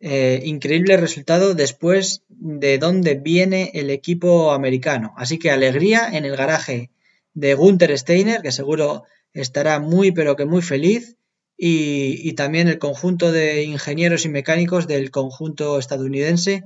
Eh, 0.00 0.40
increíble 0.44 0.96
resultado 0.96 1.54
después 1.54 2.24
de 2.28 2.78
dónde 2.78 3.14
viene 3.14 3.70
el 3.74 3.90
equipo 3.90 4.52
americano. 4.52 5.12
Así 5.16 5.38
que 5.38 5.50
alegría 5.50 6.08
en 6.10 6.24
el 6.24 6.36
garaje 6.36 6.90
de 7.34 7.54
Gunther 7.54 7.96
Steiner, 7.98 8.40
que 8.40 8.52
seguro 8.52 9.04
estará 9.32 9.78
muy 9.78 10.10
pero 10.10 10.36
que 10.36 10.46
muy 10.46 10.62
feliz, 10.62 11.16
y 11.62 12.32
también 12.32 12.68
el 12.68 12.78
conjunto 12.78 13.32
de 13.32 13.64
ingenieros 13.64 14.24
y 14.24 14.30
mecánicos 14.30 14.86
del 14.86 15.10
conjunto 15.10 15.78
estadounidense 15.78 16.64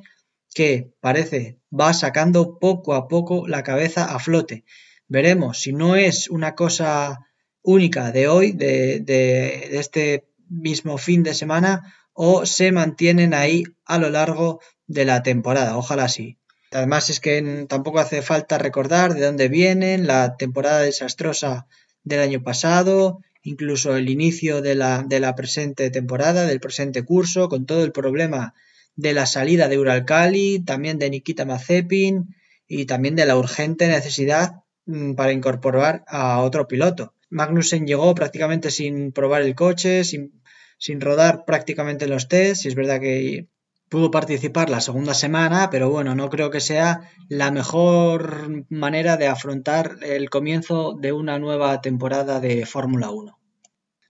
que 0.55 0.93
parece 1.01 1.59
va 1.79 1.93
sacando 1.93 2.59
poco 2.59 2.95
a 2.95 3.09
poco 3.09 3.47
la 3.49 3.63
cabeza 3.63 4.05
a 4.15 4.19
flote. 4.21 4.65
Veremos 5.09 5.61
si 5.61 5.73
no 5.73 5.97
es 5.97 6.31
una 6.31 6.55
cosa 6.55 7.27
única 7.61 8.13
de 8.13 8.29
hoy, 8.29 8.53
de, 8.53 9.69
este 9.73 10.29
mismo 10.49 10.97
fin 10.97 11.23
de 11.23 11.35
semana, 11.35 11.95
o 12.15 12.47
se 12.47 12.73
mantienen 12.73 13.35
ahí 13.35 13.65
a 13.85 13.99
lo 13.99 14.09
largo 14.09 14.61
de 14.87 15.05
la 15.05 15.23
temporada. 15.23 15.77
Ojalá 15.77 16.09
sí. 16.09 16.39
Además 16.73 17.11
es 17.11 17.21
que 17.21 17.67
tampoco 17.69 17.99
hace 18.01 18.23
falta 18.23 18.59
recordar 18.59 19.15
de 19.15 19.25
dónde 19.25 19.49
vienen, 19.49 20.07
la 20.07 20.37
temporada 20.37 20.81
desastrosa 20.81 21.67
del 22.03 22.21
año 22.21 22.43
pasado, 22.43 23.21
incluso 23.43 23.97
el 23.97 24.09
inicio 24.09 24.63
de 24.63 24.75
la, 24.75 25.05
de 25.07 25.21
la 25.21 25.35
presente 25.35 25.91
temporada, 25.91 26.47
del 26.47 26.61
presente 26.61 27.05
curso, 27.05 27.49
con 27.49 27.67
todo 27.67 27.85
el 27.85 27.93
problema 27.93 28.55
de 28.97 29.13
la 29.13 29.27
salida 29.27 29.69
de 29.69 29.79
Uralcali, 29.79 30.61
también 30.61 30.99
de 30.99 31.11
Nikita 31.11 31.45
Mazepin 31.45 32.35
y 32.67 32.87
también 32.87 33.17
de 33.17 33.27
la 33.27 33.37
urgente 33.37 33.87
necesidad 33.89 34.63
mm, 34.87 35.15
para 35.15 35.33
incorporar 35.33 36.05
a 36.09 36.41
otro 36.41 36.67
piloto. 36.67 37.15
Magnussen 37.31 37.87
llegó 37.87 38.15
prácticamente 38.15 38.71
sin 38.71 39.13
probar 39.13 39.43
el 39.43 39.55
coche, 39.55 40.05
sin, 40.05 40.43
sin 40.79 41.01
rodar 41.01 41.45
prácticamente 41.45 42.07
los 42.07 42.29
tests, 42.29 42.65
y 42.65 42.69
es 42.69 42.75
verdad 42.75 43.01
que 43.01 43.49
pudo 43.89 44.11
participar 44.11 44.71
la 44.71 44.81
segunda 44.81 45.15
semana, 45.15 45.71
pero 45.71 45.91
bueno, 45.91 46.15
no 46.15 46.31
creo 46.31 46.51
que 46.51 46.61
sea 46.61 47.11
la 47.29 47.51
mejor 47.51 48.65
manera 48.69 49.17
de 49.17 49.29
afrontar 49.29 49.97
el 50.03 50.31
comienzo 50.31 50.97
de 50.99 51.13
una 51.13 51.39
nueva 51.39 51.81
temporada 51.81 52.41
de 52.41 52.67
Fórmula 52.67 53.11
1. 53.11 53.39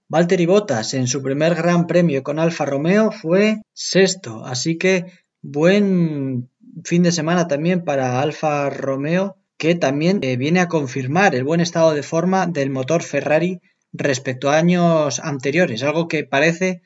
Valtteri 0.08 0.46
Bottas 0.46 0.94
en 0.94 1.06
su 1.06 1.22
primer 1.22 1.54
Gran 1.54 1.86
Premio 1.86 2.22
con 2.22 2.38
Alfa 2.38 2.64
Romeo 2.64 3.10
fue 3.10 3.62
sexto, 3.72 4.44
así 4.44 4.78
que 4.78 5.06
buen 5.42 6.50
fin 6.84 7.02
de 7.02 7.12
semana 7.12 7.46
también 7.48 7.84
para 7.84 8.20
Alfa 8.20 8.70
Romeo 8.70 9.36
que 9.56 9.74
también 9.74 10.20
eh, 10.22 10.36
viene 10.36 10.60
a 10.60 10.68
confirmar 10.68 11.34
el 11.34 11.44
buen 11.44 11.60
estado 11.60 11.94
de 11.94 12.02
forma 12.02 12.46
del 12.46 12.70
motor 12.70 13.02
Ferrari 13.02 13.60
respecto 13.96 14.50
a 14.50 14.58
años 14.58 15.20
anteriores, 15.20 15.84
algo 15.84 16.08
que 16.08 16.24
parece, 16.24 16.82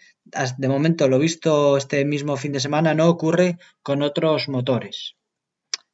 de 0.58 0.68
momento 0.68 1.08
lo 1.08 1.18
visto 1.18 1.78
este 1.78 2.04
mismo 2.04 2.36
fin 2.36 2.52
de 2.52 2.60
semana, 2.60 2.94
no 2.94 3.08
ocurre 3.08 3.56
con 3.82 4.02
otros 4.02 4.48
motores. 4.48 5.16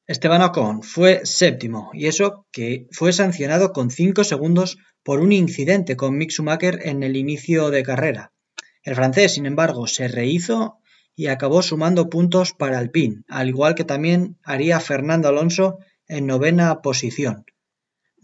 Esteban 0.06 0.42
Ocon 0.42 0.82
fue 0.82 1.24
séptimo 1.24 1.90
y 1.94 2.08
eso 2.08 2.46
que 2.50 2.88
fue 2.90 3.12
sancionado 3.12 3.72
con 3.72 3.90
5 3.90 4.24
segundos 4.24 4.76
por 5.02 5.20
un 5.20 5.32
incidente 5.32 5.96
con 5.96 6.18
Mick 6.18 6.30
Schumacher 6.30 6.80
en 6.82 7.02
el 7.04 7.16
inicio 7.16 7.70
de 7.70 7.84
carrera. 7.84 8.32
El 8.82 8.96
francés, 8.96 9.34
sin 9.34 9.46
embargo, 9.46 9.86
se 9.86 10.08
rehizo 10.08 10.78
y 11.14 11.28
acabó 11.28 11.62
sumando 11.62 12.10
puntos 12.10 12.52
para 12.52 12.78
Alpine, 12.78 13.22
al 13.28 13.48
igual 13.48 13.76
que 13.76 13.84
también 13.84 14.36
haría 14.42 14.80
Fernando 14.80 15.28
Alonso 15.28 15.78
en 16.08 16.26
novena 16.26 16.82
posición. 16.82 17.46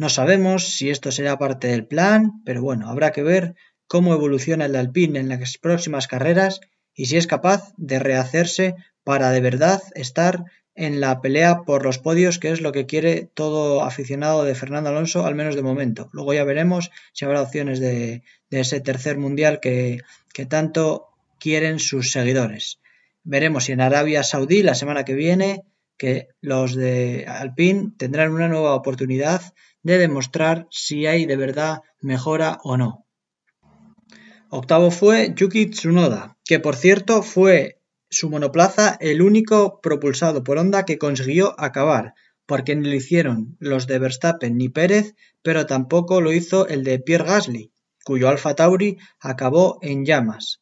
No 0.00 0.08
sabemos 0.08 0.76
si 0.76 0.88
esto 0.88 1.12
será 1.12 1.36
parte 1.36 1.66
del 1.66 1.86
plan, 1.86 2.42
pero 2.46 2.62
bueno, 2.62 2.88
habrá 2.88 3.12
que 3.12 3.22
ver 3.22 3.54
cómo 3.86 4.14
evoluciona 4.14 4.64
el 4.64 4.74
Alpine 4.74 5.20
en 5.20 5.28
las 5.28 5.58
próximas 5.58 6.06
carreras 6.06 6.62
y 6.94 7.04
si 7.04 7.18
es 7.18 7.26
capaz 7.26 7.74
de 7.76 7.98
rehacerse 7.98 8.76
para 9.04 9.30
de 9.30 9.42
verdad 9.42 9.82
estar 9.94 10.44
en 10.74 11.00
la 11.00 11.20
pelea 11.20 11.64
por 11.66 11.84
los 11.84 11.98
podios, 11.98 12.38
que 12.38 12.50
es 12.50 12.62
lo 12.62 12.72
que 12.72 12.86
quiere 12.86 13.28
todo 13.34 13.82
aficionado 13.82 14.42
de 14.44 14.54
Fernando 14.54 14.88
Alonso, 14.88 15.26
al 15.26 15.34
menos 15.34 15.54
de 15.54 15.62
momento. 15.62 16.08
Luego 16.14 16.32
ya 16.32 16.44
veremos 16.44 16.90
si 17.12 17.26
habrá 17.26 17.42
opciones 17.42 17.78
de, 17.78 18.22
ese 18.48 18.80
tercer 18.80 19.18
mundial 19.18 19.60
que, 19.60 20.00
que 20.32 20.46
tanto 20.46 21.08
quieren 21.38 21.78
sus 21.78 22.10
seguidores. 22.10 22.80
Veremos 23.22 23.64
si 23.64 23.72
en 23.72 23.82
Arabia 23.82 24.22
Saudí 24.22 24.62
la 24.62 24.74
semana 24.74 25.04
que 25.04 25.12
viene 25.12 25.62
que 25.98 26.28
los 26.40 26.74
de 26.74 27.26
Alpine 27.28 27.92
tendrán 27.98 28.32
una 28.32 28.48
nueva 28.48 28.74
oportunidad 28.74 29.42
de 29.82 29.98
demostrar 29.98 30.66
si 30.70 31.06
hay 31.06 31.26
de 31.26 31.36
verdad 31.36 31.80
mejora 32.00 32.58
o 32.62 32.76
no. 32.76 33.06
Octavo 34.48 34.90
fue 34.90 35.32
Yuki 35.36 35.66
Tsunoda, 35.66 36.36
que 36.44 36.58
por 36.58 36.74
cierto 36.74 37.22
fue 37.22 37.80
su 38.08 38.28
monoplaza 38.28 38.96
el 39.00 39.22
único 39.22 39.80
propulsado 39.80 40.42
por 40.42 40.58
Honda 40.58 40.84
que 40.84 40.98
consiguió 40.98 41.54
acabar, 41.58 42.14
porque 42.46 42.74
ni 42.74 42.88
lo 42.88 42.96
hicieron 42.96 43.56
los 43.60 43.86
de 43.86 44.00
Verstappen 44.00 44.56
ni 44.56 44.68
Pérez, 44.68 45.14
pero 45.42 45.66
tampoco 45.66 46.20
lo 46.20 46.32
hizo 46.32 46.66
el 46.66 46.82
de 46.82 46.98
Pierre 46.98 47.26
Gasly, 47.26 47.72
cuyo 48.04 48.28
Alfa 48.28 48.56
Tauri 48.56 48.98
acabó 49.20 49.78
en 49.82 50.04
llamas. 50.04 50.60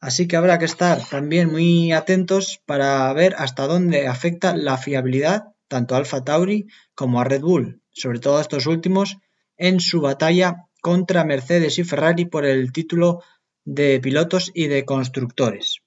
Así 0.00 0.28
que 0.28 0.36
habrá 0.36 0.60
que 0.60 0.66
estar 0.66 1.04
también 1.08 1.50
muy 1.50 1.90
atentos 1.90 2.62
para 2.64 3.12
ver 3.12 3.34
hasta 3.36 3.66
dónde 3.66 4.06
afecta 4.06 4.54
la 4.54 4.78
fiabilidad 4.78 5.54
tanto 5.68 5.94
a 5.94 5.98
Alfa 5.98 6.24
Tauri 6.24 6.66
como 6.94 7.20
a 7.20 7.24
Red 7.24 7.42
Bull, 7.42 7.82
sobre 7.92 8.18
todo 8.18 8.38
a 8.38 8.40
estos 8.40 8.66
últimos, 8.66 9.18
en 9.56 9.80
su 9.80 10.00
batalla 10.00 10.68
contra 10.80 11.24
Mercedes 11.24 11.78
y 11.78 11.84
Ferrari 11.84 12.24
por 12.24 12.44
el 12.44 12.72
título 12.72 13.22
de 13.64 14.00
pilotos 14.00 14.50
y 14.54 14.68
de 14.68 14.84
constructores. 14.84 15.82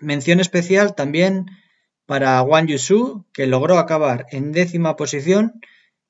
Mención 0.00 0.40
especial 0.40 0.94
también 0.94 1.46
para 2.06 2.40
Wang 2.42 2.66
Yusu, 2.66 3.26
que 3.32 3.46
logró 3.46 3.78
acabar 3.78 4.26
en 4.30 4.52
décima 4.52 4.96
posición 4.96 5.60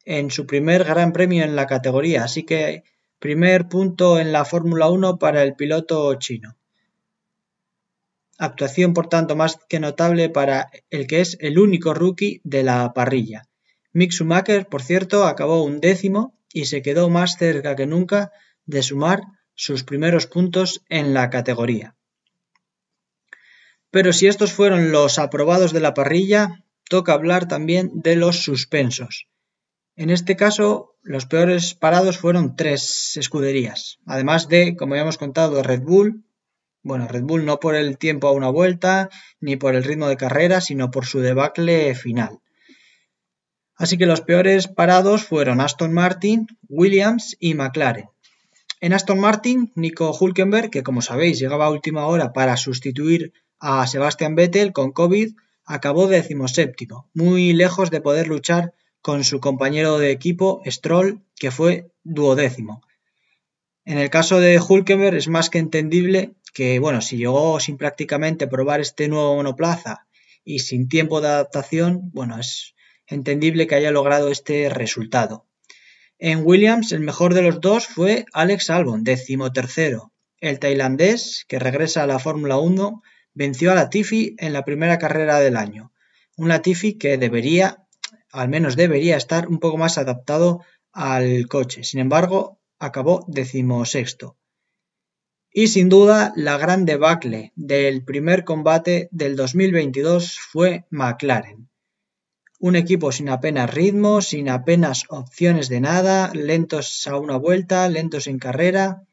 en 0.04 0.30
su 0.30 0.46
primer 0.46 0.84
gran 0.84 1.12
premio 1.12 1.44
en 1.44 1.56
la 1.56 1.66
categoría, 1.66 2.24
así 2.24 2.44
que 2.44 2.84
primer 3.18 3.68
punto 3.68 4.18
en 4.18 4.32
la 4.32 4.44
Fórmula 4.44 4.88
1 4.90 5.18
para 5.18 5.42
el 5.42 5.54
piloto 5.54 6.14
chino. 6.16 6.56
Actuación, 8.44 8.94
por 8.94 9.08
tanto, 9.08 9.36
más 9.36 9.58
que 9.68 9.80
notable 9.80 10.28
para 10.28 10.70
el 10.90 11.06
que 11.06 11.20
es 11.20 11.36
el 11.40 11.58
único 11.58 11.94
rookie 11.94 12.40
de 12.44 12.62
la 12.62 12.92
parrilla. 12.92 13.48
Mick 13.92 14.12
Schumacher, 14.12 14.66
por 14.66 14.82
cierto, 14.82 15.24
acabó 15.26 15.62
un 15.62 15.80
décimo 15.80 16.38
y 16.52 16.66
se 16.66 16.82
quedó 16.82 17.10
más 17.10 17.36
cerca 17.38 17.76
que 17.76 17.86
nunca 17.86 18.32
de 18.66 18.82
sumar 18.82 19.22
sus 19.54 19.84
primeros 19.84 20.26
puntos 20.26 20.84
en 20.88 21.14
la 21.14 21.30
categoría. 21.30 21.96
Pero 23.90 24.12
si 24.12 24.26
estos 24.26 24.52
fueron 24.52 24.90
los 24.90 25.18
aprobados 25.18 25.72
de 25.72 25.80
la 25.80 25.94
parrilla, 25.94 26.64
toca 26.88 27.12
hablar 27.12 27.46
también 27.46 27.90
de 27.94 28.16
los 28.16 28.42
suspensos. 28.42 29.28
En 29.96 30.10
este 30.10 30.34
caso, 30.34 30.96
los 31.02 31.26
peores 31.26 31.74
parados 31.74 32.18
fueron 32.18 32.56
tres 32.56 33.16
escuderías, 33.16 33.98
además 34.06 34.48
de, 34.48 34.74
como 34.74 34.96
ya 34.96 35.02
hemos 35.02 35.18
contado, 35.18 35.62
Red 35.62 35.82
Bull, 35.82 36.24
bueno, 36.84 37.08
Red 37.08 37.22
Bull 37.22 37.44
no 37.44 37.58
por 37.58 37.74
el 37.74 37.98
tiempo 37.98 38.28
a 38.28 38.32
una 38.32 38.50
vuelta, 38.50 39.08
ni 39.40 39.56
por 39.56 39.74
el 39.74 39.82
ritmo 39.82 40.06
de 40.06 40.18
carrera, 40.18 40.60
sino 40.60 40.90
por 40.90 41.06
su 41.06 41.20
debacle 41.20 41.94
final. 41.94 42.38
Así 43.74 43.98
que 43.98 44.06
los 44.06 44.20
peores 44.20 44.68
parados 44.68 45.24
fueron 45.24 45.60
Aston 45.60 45.92
Martin, 45.92 46.46
Williams 46.68 47.36
y 47.40 47.54
McLaren. 47.54 48.10
En 48.80 48.92
Aston 48.92 49.18
Martin, 49.18 49.72
Nico 49.74 50.14
Hulkenberg, 50.16 50.70
que 50.70 50.82
como 50.82 51.00
sabéis 51.00 51.40
llegaba 51.40 51.66
a 51.66 51.70
última 51.70 52.06
hora 52.06 52.34
para 52.34 52.56
sustituir 52.58 53.32
a 53.58 53.86
Sebastian 53.86 54.34
Vettel 54.34 54.74
con 54.74 54.92
COVID, 54.92 55.34
acabó 55.64 56.06
decimoséptimo, 56.06 57.08
muy 57.14 57.54
lejos 57.54 57.90
de 57.90 58.02
poder 58.02 58.28
luchar 58.28 58.74
con 59.00 59.24
su 59.24 59.40
compañero 59.40 59.98
de 59.98 60.10
equipo 60.10 60.60
Stroll, 60.66 61.22
que 61.34 61.50
fue 61.50 61.90
duodécimo. 62.02 62.82
En 63.86 63.98
el 63.98 64.10
caso 64.10 64.38
de 64.38 64.60
Hulkenberg 64.60 65.16
es 65.16 65.28
más 65.28 65.48
que 65.48 65.58
entendible 65.58 66.34
que, 66.54 66.78
bueno, 66.78 67.02
si 67.02 67.18
llegó 67.18 67.60
sin 67.60 67.76
prácticamente 67.76 68.46
probar 68.46 68.80
este 68.80 69.08
nuevo 69.08 69.34
monoplaza 69.34 70.06
y 70.44 70.60
sin 70.60 70.88
tiempo 70.88 71.20
de 71.20 71.28
adaptación, 71.28 72.10
bueno, 72.12 72.38
es 72.38 72.74
entendible 73.06 73.66
que 73.66 73.74
haya 73.74 73.90
logrado 73.90 74.30
este 74.30 74.70
resultado. 74.70 75.46
En 76.18 76.46
Williams, 76.46 76.92
el 76.92 77.00
mejor 77.00 77.34
de 77.34 77.42
los 77.42 77.60
dos 77.60 77.86
fue 77.86 78.24
Alex 78.32 78.70
Albon, 78.70 79.02
decimotercero. 79.02 80.12
El 80.40 80.60
tailandés, 80.60 81.44
que 81.48 81.58
regresa 81.58 82.04
a 82.04 82.06
la 82.06 82.20
Fórmula 82.20 82.56
1, 82.58 83.02
venció 83.34 83.72
a 83.72 83.74
Latifi 83.74 84.36
en 84.38 84.52
la 84.52 84.64
primera 84.64 84.98
carrera 84.98 85.40
del 85.40 85.56
año. 85.56 85.92
Un 86.36 86.48
Latifi 86.48 86.94
que 86.94 87.18
debería, 87.18 87.84
al 88.30 88.48
menos 88.48 88.76
debería 88.76 89.16
estar 89.16 89.48
un 89.48 89.58
poco 89.58 89.76
más 89.76 89.98
adaptado 89.98 90.64
al 90.92 91.48
coche. 91.48 91.82
Sin 91.82 91.98
embargo, 91.98 92.60
acabó 92.78 93.24
decimosexto. 93.26 94.36
Y 95.56 95.68
sin 95.68 95.88
duda, 95.88 96.32
la 96.34 96.58
gran 96.58 96.84
debacle 96.84 97.52
del 97.54 98.02
primer 98.02 98.42
combate 98.42 99.08
del 99.12 99.36
2022 99.36 100.36
fue 100.40 100.84
McLaren. 100.90 101.68
Un 102.58 102.74
equipo 102.74 103.12
sin 103.12 103.28
apenas 103.28 103.72
ritmo, 103.72 104.20
sin 104.20 104.48
apenas 104.48 105.04
opciones 105.10 105.68
de 105.68 105.80
nada, 105.80 106.32
lentos 106.34 107.06
a 107.06 107.18
una 107.18 107.36
vuelta, 107.36 107.88
lentos 107.88 108.26
en 108.26 108.40
carrera. 108.40 109.04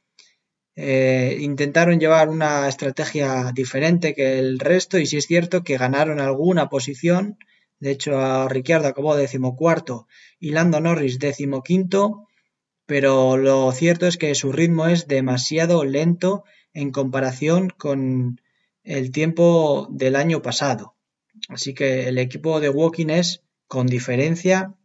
Eh, 0.76 1.38
intentaron 1.42 2.00
llevar 2.00 2.28
una 2.28 2.68
estrategia 2.68 3.52
diferente 3.54 4.15
que 4.15 4.39
el 4.39 4.58
resto 4.58 4.98
y 4.98 5.06
sí 5.06 5.18
es 5.18 5.28
cierto 5.28 5.63
que 5.63 5.78
ganaron 5.78 6.20
alguna 6.20 6.70
posición. 6.70 7.38
De 7.80 7.92
hecho, 7.92 8.18
a 8.18 8.50
Ricciardo 8.50 8.88
acabó 8.88 9.15
decimocuarto 9.15 10.08
y 10.39 10.50
Lando 10.50 10.80
Norris 10.80 11.20
decimoquinto 11.20 12.30
pero 12.86 13.38
lo 13.38 13.72
cierto 13.72 14.08
es 14.08 14.17
que 14.17 14.36
su 14.36 14.52
ritmo 14.52 14.88
es 14.88 15.08
demasiado 15.08 15.84
lento 15.84 16.44
en 16.74 16.91
comparación 16.91 17.70
con 17.70 18.41
el 18.84 19.12
tiempo 19.12 19.88
del 19.91 20.15
año 20.15 20.41
pasado. 20.41 20.96
Así 21.50 21.74
que 21.74 22.08
el 22.08 22.17
equipo 22.17 22.60
de 22.60 22.70
Walking 22.70 23.08
es, 23.08 23.44
con 23.67 23.88
diferencia, 23.88 24.76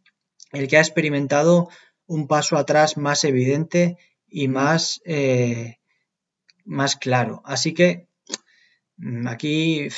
el 0.51 0.67
que 0.67 0.77
ha 0.77 0.81
experimentado 0.81 1.69
un 2.05 2.27
paso 2.27 2.57
atrás 2.57 2.97
más 2.97 3.23
evidente 3.23 3.97
y 4.27 4.47
más, 4.47 5.01
eh, 5.05 5.77
más 6.63 6.95
claro. 6.95 7.41
Así 7.45 7.73
que 7.73 8.07
mm, 8.97 9.27
aquí 9.27 9.81
eh, 9.81 9.89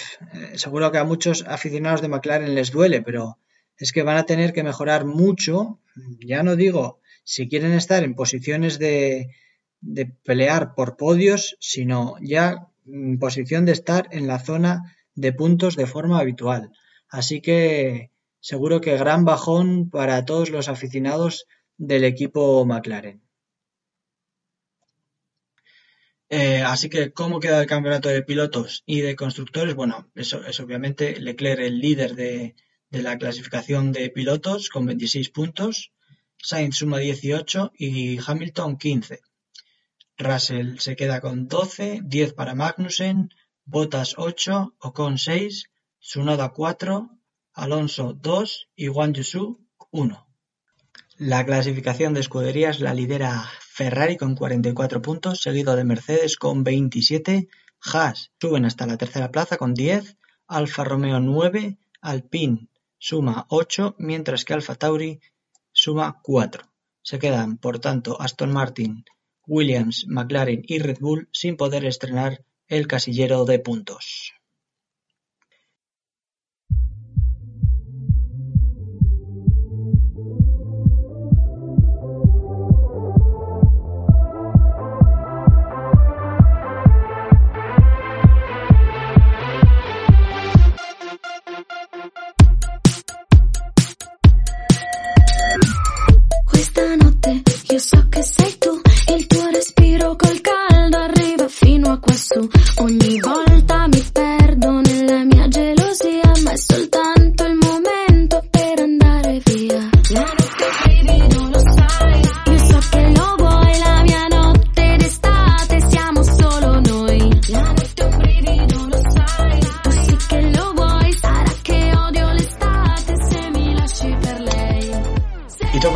seguro 0.56 0.92
que 0.92 0.98
a 0.98 1.04
muchos 1.04 1.46
aficionados 1.48 2.02
de 2.02 2.08
McLaren 2.08 2.56
les 2.56 2.72
duele, 2.72 3.02
pero 3.02 3.38
es 3.78 3.92
que 3.92 4.04
van 4.04 4.18
a 4.18 4.26
tener 4.26 4.54
que 4.54 4.64
mejorar 4.64 5.06
mucho, 5.06 5.80
ya 6.20 6.44
no 6.44 6.56
digo 6.56 7.00
si 7.30 7.48
quieren 7.48 7.74
estar 7.74 8.04
en 8.04 8.16
posiciones 8.16 8.80
de, 8.80 9.30
pelear 10.24 10.74
por 10.74 10.98
podios, 10.98 11.58
sino 11.60 12.16
ya 12.22 12.70
en 12.88 13.20
posición 13.20 13.66
de 13.66 13.72
estar 13.74 14.08
en 14.10 14.26
la 14.26 14.40
zona 14.40 14.98
de 15.14 15.32
puntos 15.32 15.76
de 15.76 15.86
forma 15.86 16.20
habitual. 16.20 16.72
Así 17.08 17.40
que 17.40 18.10
seguro 18.40 18.82
que 18.82 18.98
gran 18.98 19.26
bajón 19.26 19.92
para 19.92 20.26
todos 20.26 20.50
los 20.50 20.70
aficionados 20.70 21.46
del 21.78 22.04
equipo 22.04 22.66
McLaren. 22.66 23.22
Eh, 26.30 26.64
así 26.64 26.90
que, 26.90 27.14
¿cómo 27.14 27.40
queda 27.40 27.62
el 27.62 27.68
campeonato 27.68 28.10
de 28.10 28.24
pilotos 28.24 28.82
y 28.88 29.02
de 29.02 29.16
constructores? 29.16 29.76
Bueno, 29.76 30.10
eso 30.16 30.44
es 30.48 30.60
obviamente 30.60 31.20
Leclerc 31.20 31.60
el 31.60 31.80
líder 31.80 32.16
de, 32.16 32.56
de 32.90 33.04
la 33.04 33.20
clasificación 33.20 33.92
de 33.92 34.10
pilotos 34.10 34.70
con 34.70 34.88
26 34.88 35.30
puntos. 35.30 35.92
Sainz 36.42 36.78
suma 36.78 37.00
18 37.00 37.74
y 37.78 38.18
Hamilton 38.26 38.78
15. 38.78 39.20
Russell 40.18 40.80
se 40.80 40.96
queda 40.96 41.22
con 41.22 41.48
12, 41.48 42.02
10 42.04 42.34
para 42.34 42.56
Magnussen, 42.56 43.30
Bottas 43.66 44.16
8, 44.18 44.76
Ocon 44.80 45.18
6, 45.18 45.70
Tsunoda 46.00 46.50
4, 46.50 47.10
Alonso 47.54 48.14
2 48.14 48.70
y 48.76 48.88
Wang 48.88 49.14
Yusu 49.14 49.60
1. 49.92 50.28
La 51.18 51.46
clasificación 51.46 52.14
de 52.14 52.22
escuderías 52.22 52.80
la 52.80 52.94
lidera 52.94 53.46
Ferrari 53.60 54.16
con 54.16 54.36
44 54.36 55.02
puntos, 55.02 55.42
seguido 55.42 55.76
de 55.76 55.84
Mercedes 55.84 56.38
con 56.38 56.64
27, 56.64 57.50
Haas 57.82 58.32
suben 58.40 58.66
hasta 58.66 58.86
la 58.86 58.98
tercera 58.98 59.30
plaza 59.30 59.58
con 59.58 59.74
10, 59.74 60.18
Alfa 60.48 60.84
Romeo 60.86 61.20
9, 61.20 61.78
Alpine 62.02 62.70
suma 62.98 63.46
8, 63.50 63.96
mientras 64.00 64.46
que 64.46 64.54
Alfa 64.54 64.76
Tauri 64.76 65.20
suma 65.80 66.20
cuatro. 66.22 66.64
Se 67.02 67.20
quedan, 67.20 67.58
por 67.58 67.80
tanto, 67.80 68.22
Aston 68.22 68.52
Martin, 68.52 69.06
Williams, 69.48 70.06
McLaren 70.08 70.62
y 70.68 70.80
Red 70.80 70.98
Bull 71.00 71.30
sin 71.32 71.56
poder 71.56 71.86
estrenar 71.86 72.44
el 72.68 72.86
casillero 72.86 73.46
de 73.46 73.60
puntos. 73.60 74.34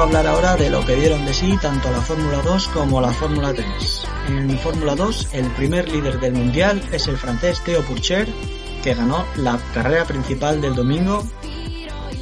Hablar 0.03 0.27
ahora 0.27 0.57
de 0.57 0.69
lo 0.69 0.85
que 0.85 0.95
dieron 0.95 1.25
de 1.25 1.33
sí 1.33 1.57
tanto 1.61 1.89
la 1.89 2.01
Fórmula 2.01 2.41
2 2.41 2.67
como 2.67 2.99
la 2.99 3.13
Fórmula 3.13 3.53
3. 3.53 4.05
En 4.27 4.59
Fórmula 4.59 4.95
2, 4.95 5.29
el 5.31 5.49
primer 5.51 5.87
líder 5.89 6.19
del 6.19 6.33
mundial 6.33 6.83
es 6.91 7.07
el 7.07 7.15
francés 7.15 7.61
Theo 7.63 7.81
Pourchaire, 7.83 8.29
que 8.83 8.95
ganó 8.95 9.25
la 9.37 9.57
carrera 9.73 10.03
principal 10.03 10.59
del 10.59 10.75
domingo 10.75 11.23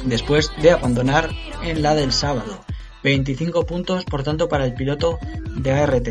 después 0.04 0.52
de 0.62 0.70
abandonar 0.70 1.30
en 1.64 1.82
la 1.82 1.96
del 1.96 2.12
sábado. 2.12 2.64
25 3.02 3.66
puntos, 3.66 4.04
por 4.04 4.22
tanto, 4.22 4.48
para 4.48 4.64
el 4.64 4.74
piloto 4.74 5.18
de 5.56 5.72
ART. 5.72 6.08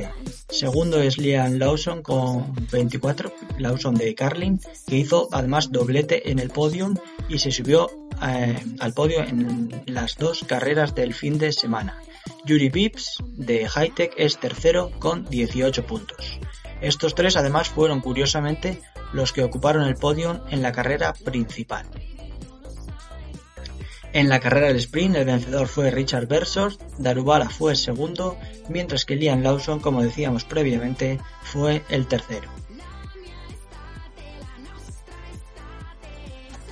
Segundo 0.49 0.99
es 0.99 1.17
Liam 1.17 1.53
Lawson 1.53 2.03
con 2.03 2.53
24, 2.69 3.31
Lawson 3.60 3.95
de 3.95 4.13
Carlin, 4.13 4.60
que 4.86 4.97
hizo 4.97 5.29
además 5.31 5.71
doblete 5.71 6.31
en 6.31 6.39
el 6.39 6.49
podium 6.49 6.95
y 7.31 7.39
se 7.39 7.51
subió 7.51 7.89
eh, 8.21 8.59
al 8.79 8.93
podio 8.93 9.23
en 9.23 9.83
las 9.85 10.17
dos 10.17 10.43
carreras 10.45 10.93
del 10.93 11.13
fin 11.13 11.37
de 11.37 11.53
semana. 11.53 11.97
Yuri 12.45 12.69
Pips 12.69 13.17
de 13.23 13.67
Hightech 13.67 14.13
es 14.17 14.37
tercero 14.37 14.91
con 14.99 15.25
18 15.25 15.85
puntos. 15.85 16.39
Estos 16.81 17.15
tres 17.15 17.37
además 17.37 17.69
fueron 17.69 18.01
curiosamente 18.01 18.81
los 19.13 19.31
que 19.31 19.43
ocuparon 19.43 19.83
el 19.83 19.95
podio 19.95 20.43
en 20.49 20.61
la 20.61 20.71
carrera 20.71 21.13
principal. 21.13 21.85
En 24.13 24.27
la 24.27 24.41
carrera 24.41 24.67
del 24.67 24.77
sprint 24.77 25.15
el 25.15 25.25
vencedor 25.25 25.67
fue 25.67 25.89
Richard 25.89 26.27
Bersor, 26.27 26.73
Darubala 26.97 27.49
fue 27.49 27.77
segundo, 27.77 28.37
mientras 28.67 29.05
que 29.05 29.15
Liam 29.15 29.41
Lawson, 29.41 29.79
como 29.79 30.03
decíamos 30.03 30.43
previamente, 30.43 31.17
fue 31.43 31.83
el 31.89 32.07
tercero. 32.07 32.61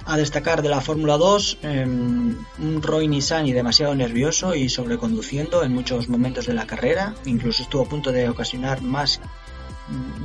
A 0.10 0.18
destacar 0.18 0.64
de 0.64 0.70
la 0.70 0.82
Fórmula 0.82 1.18
2, 1.18 1.60
em, 1.62 2.36
un 2.58 2.82
Roy 2.82 3.08
Nissany 3.08 3.54
demasiado 3.54 3.94
nervioso 3.94 4.56
y 4.56 4.68
sobreconduciendo 4.68 5.64
en 5.64 5.72
muchos 5.72 6.10
momentos 6.10 6.48
de 6.48 6.56
la 6.56 6.66
carrera, 6.66 7.14
incluso 7.26 7.62
estuvo 7.62 7.84
a 7.84 7.86
punto 7.88 8.12
de 8.12 8.28
ocasionar 8.28 8.82
más 8.82 9.22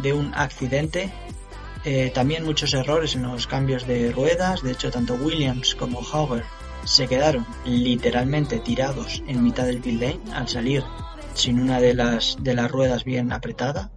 de 0.01 0.15
un 0.15 0.33
accidente. 0.35 1.13
Eh, 1.85 2.11
también 2.15 2.47
muchos 2.47 2.73
errores 2.73 3.15
en 3.15 3.25
los 3.25 3.47
cambios 3.47 3.87
de 3.87 4.11
ruedas, 4.11 4.63
de 4.63 4.73
hecho 4.73 4.91
tanto 4.91 5.17
Williams 5.17 5.75
como 5.75 6.01
Hauger 6.01 6.45
se 6.85 7.07
quedaron 7.07 7.47
literalmente 7.67 8.61
tirados 8.61 9.23
en 9.27 9.43
mitad 9.43 9.67
del 9.67 9.83
pit 9.83 10.01
lane 10.01 10.21
al 10.33 10.49
salir 10.49 10.83
sin 11.35 11.61
una 11.61 11.79
de 11.79 11.93
las, 11.93 12.39
de 12.41 12.55
las 12.55 12.71
ruedas 12.71 13.05
bien 13.05 13.33
apretada 13.33 13.91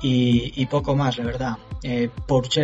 y, 0.00 0.64
poco 0.66 0.94
más, 0.94 1.18
la 1.18 1.24
verdad. 1.24 1.58
Eh, 1.82 2.10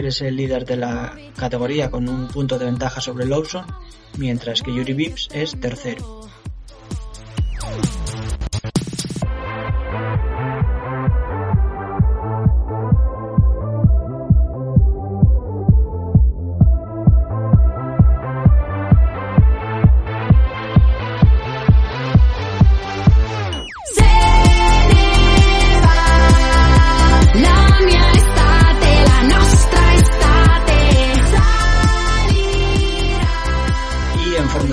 es 0.05 0.21
el 0.23 0.37
líder 0.37 0.65
de 0.65 0.77
la 0.77 1.17
categoría 1.37 1.91
con 1.91 2.09
un 2.09 2.29
punto 2.29 2.59
de 2.59 2.67
ventaja 2.67 3.01
sobre 3.01 3.27
Lawson, 3.27 3.67
mientras 4.17 4.63
que 4.63 4.73
Yuri 4.75 4.93
Vips 4.93 5.29
es 5.33 5.59
tercero. 5.61 6.29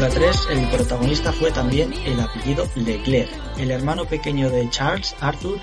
El 0.06 0.70
protagonista 0.70 1.32
fue 1.32 1.50
también 1.50 1.92
el 1.92 2.20
apellido 2.20 2.70
Leclerc. 2.76 3.28
El 3.58 3.72
hermano 3.72 4.06
pequeño 4.06 4.52
de 4.52 4.70
Charles, 4.70 5.16
Arthur, 5.20 5.60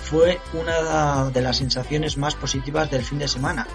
fue 0.00 0.40
una 0.52 1.30
de 1.30 1.40
las 1.40 1.58
sensaciones 1.58 2.16
más 2.16 2.34
positivas 2.34 2.90
del 2.90 3.04
fin 3.04 3.20
de 3.20 3.28
semana. 3.28 3.68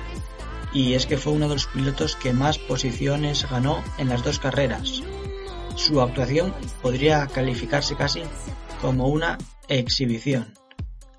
Y 0.74 0.94
es 0.94 1.06
que 1.06 1.18
fue 1.18 1.32
uno 1.32 1.48
de 1.48 1.56
los 1.56 1.68
pilotos 1.68 2.18
que 2.18 2.34
más 2.34 2.58
posiciones 2.58 3.50
ganó 3.50 3.82
en 3.98 4.10
las 4.10 4.22
dos 4.22 4.40
carreras. 4.40 5.02
Su 5.76 6.02
actuación 6.02 6.54
podría 6.82 7.26
calificarse 7.28 7.96
casi 7.96 8.24
como 8.82 9.08
una 9.08 9.38
exhibición. 9.70 10.54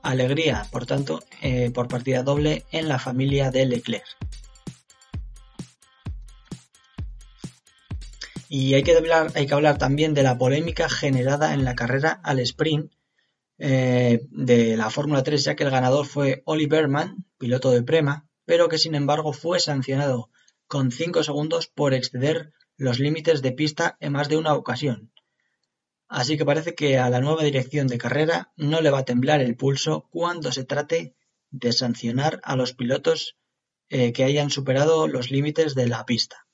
Alegría, 0.03 0.67
por 0.71 0.85
tanto, 0.85 1.23
eh, 1.41 1.71
por 1.73 1.89
partida 1.89 2.23
doble 2.23 2.65
en 2.71 2.87
la 2.87 2.99
familia 2.99 3.51
de 3.51 3.65
Leclerc. 3.65 4.05
Y 8.53 8.75
hay 8.75 8.83
que 8.83 8.97
hablar, 8.97 9.79
también 9.79 10.13
de 10.13 10.25
la 10.25 10.37
polémica 10.37 10.89
generada 10.89 11.55
en 11.55 11.65
la 11.65 11.77
carrera 11.77 12.21
al 12.25 12.41
sprint 12.41 12.93
eh, 13.59 14.27
de 14.33 14.77
la 14.77 14.91
Fórmula 14.91 15.23
3, 15.23 15.45
ya 15.45 15.55
que 15.55 15.63
el 15.63 15.71
ganador 15.71 16.05
fue 16.05 16.43
Oliver 16.47 16.83
Berman, 16.83 17.27
piloto 17.39 17.71
de 17.71 17.85
Prema, 17.85 18.29
pero 18.45 18.69
que 18.69 18.79
sin 18.79 18.97
embargo 18.97 19.33
fue 19.33 19.61
sancionado 19.61 20.31
con 20.67 20.91
5 20.91 21.23
segundos 21.23 21.69
por 21.69 21.95
exceder 21.95 22.53
los 22.77 22.99
límites 22.99 23.41
de 23.41 23.53
pista 23.53 23.97
en 24.01 24.15
más 24.15 24.29
de 24.29 24.37
una 24.37 24.55
ocasión. 24.55 25.13
Así 26.09 26.37
que 26.37 26.45
parece 26.45 26.75
que 26.75 26.99
a 26.99 27.09
la 27.09 27.21
nueva 27.21 27.45
dirección 27.45 27.87
de 27.87 27.99
carrera 27.99 28.53
no 28.57 28.81
le 28.81 28.91
va 28.91 28.99
a 28.99 29.05
temblar 29.05 29.41
el 29.43 29.57
pulso 29.57 30.09
cuando 30.11 30.51
se 30.51 30.65
trate 30.65 31.15
de 31.53 31.73
sancionar 31.73 32.41
a 32.43 32.57
los 32.57 32.73
pilotos 32.73 33.37
eh, 33.91 34.13
que 34.13 34.25
hayan 34.25 34.51
superado 34.51 35.07
los 35.07 35.31
límites 35.31 35.77
de 35.77 35.87
la 35.87 36.05
pista. 36.05 36.49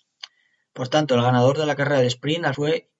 Por 0.76 0.88
tanto, 0.88 1.14
el 1.14 1.22
ganador 1.22 1.56
de 1.56 1.64
la 1.64 1.74
carrera 1.74 2.02
de 2.02 2.06
sprint 2.08 2.52
fue 2.52 2.90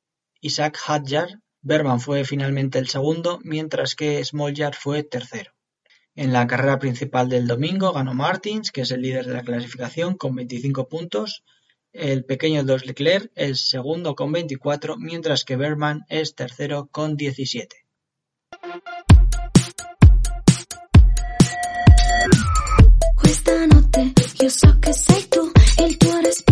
Isaac 0.41 0.79
Hadjar, 0.87 1.43
Berman 1.61 2.01
fue 2.01 2.25
finalmente 2.25 2.79
el 2.79 2.89
segundo, 2.89 3.39
mientras 3.45 3.95
que 3.95 4.25
Smoljar 4.25 4.75
fue 4.75 5.03
tercero. 5.03 5.53
En 6.15 6.33
la 6.33 6.47
carrera 6.47 6.79
principal 6.79 7.29
del 7.29 7.47
domingo 7.47 7.93
ganó 7.93 8.15
Martins, 8.15 8.73
que 8.73 8.81
es 8.81 8.93
el 8.93 9.03
líder 9.03 9.27
de 9.27 9.35
la 9.35 9.43
clasificación, 9.43 10.17
con 10.17 10.35
25 10.35 10.89
puntos. 10.89 11.45
El 11.93 12.25
pequeño 12.25 12.65
Dos 12.65 12.87
Leclerc 12.87 13.31
es 13.35 13.69
segundo 13.69 14.15
con 14.15 14.33
24, 14.33 14.97
mientras 14.97 15.45
que 15.45 15.57
Berman 15.57 16.07
es 16.09 16.35
tercero 16.35 16.89
con 16.91 17.19
17. 17.19 17.77
¿Y 25.79 25.99
cuál 25.99 26.27
es 26.27 26.46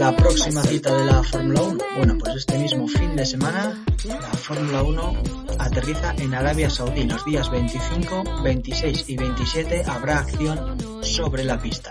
la 0.00 0.16
próxima 0.16 0.62
cita 0.62 0.96
de 0.96 1.04
la 1.04 1.22
Fórmula 1.22 1.60
1? 1.60 1.78
Bueno, 1.98 2.16
pues 2.18 2.36
este 2.36 2.58
mismo 2.58 2.88
fin 2.88 3.14
de 3.16 3.26
semana 3.26 3.84
la 4.08 4.32
Fórmula 4.32 4.82
1 4.82 5.22
aterriza 5.58 6.14
en 6.16 6.32
Arabia 6.32 6.70
Saudí. 6.70 7.04
Los 7.04 7.22
días 7.26 7.50
25, 7.50 8.42
26 8.42 9.04
y 9.08 9.16
27 9.18 9.82
habrá 9.86 10.20
acción 10.20 10.78
sobre 11.02 11.44
la 11.44 11.60
pista. 11.60 11.90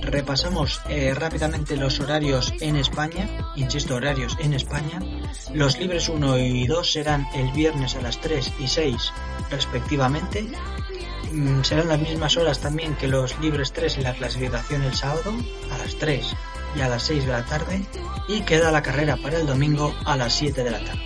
Repasamos 0.00 0.80
eh, 0.88 1.12
rápidamente 1.12 1.76
los 1.76 2.00
horarios 2.00 2.54
en 2.60 2.76
España, 2.76 3.28
insisto, 3.54 3.96
horarios 3.96 4.34
en 4.40 4.54
España. 4.54 5.00
Los 5.52 5.78
libres 5.78 6.08
1 6.08 6.38
y 6.38 6.66
2 6.66 6.90
serán 6.90 7.26
el 7.34 7.52
viernes 7.52 7.96
a 7.96 8.00
las 8.00 8.18
3 8.18 8.50
y 8.60 8.66
6 8.66 9.12
respectivamente 9.50 10.48
Mm, 11.32 11.62
serán 11.62 11.88
las 11.88 11.98
mismas 11.98 12.36
horas 12.36 12.60
también 12.60 12.94
que 12.96 13.08
los 13.08 13.38
libres 13.40 13.72
3 13.72 13.96
en 13.96 14.02
la 14.02 14.12
clasificación 14.12 14.82
el 14.82 14.94
sábado, 14.94 15.32
a 15.70 15.78
las 15.78 15.96
3 15.96 16.26
y 16.76 16.80
a 16.80 16.88
las 16.88 17.02
6 17.04 17.26
de 17.26 17.32
la 17.32 17.44
tarde, 17.44 17.84
y 18.28 18.40
queda 18.42 18.70
la 18.70 18.82
carrera 18.82 19.16
para 19.16 19.38
el 19.38 19.46
domingo 19.46 19.94
a 20.04 20.16
las 20.16 20.34
7 20.34 20.64
de 20.64 20.70
la 20.70 20.78
tarde. 20.78 21.00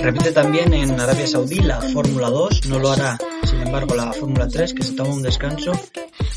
Repite 0.00 0.32
también 0.32 0.74
en 0.74 0.98
Arabia 0.98 1.26
Saudí 1.26 1.60
la 1.60 1.80
Fórmula 1.80 2.28
2, 2.28 2.66
no 2.66 2.78
lo 2.80 2.90
hará 2.90 3.18
sin 3.52 3.60
embargo 3.60 3.94
la 3.94 4.12
Fórmula 4.14 4.48
3 4.48 4.72
que 4.72 4.82
se 4.82 4.92
toma 4.94 5.12
un 5.12 5.22
descanso 5.22 5.72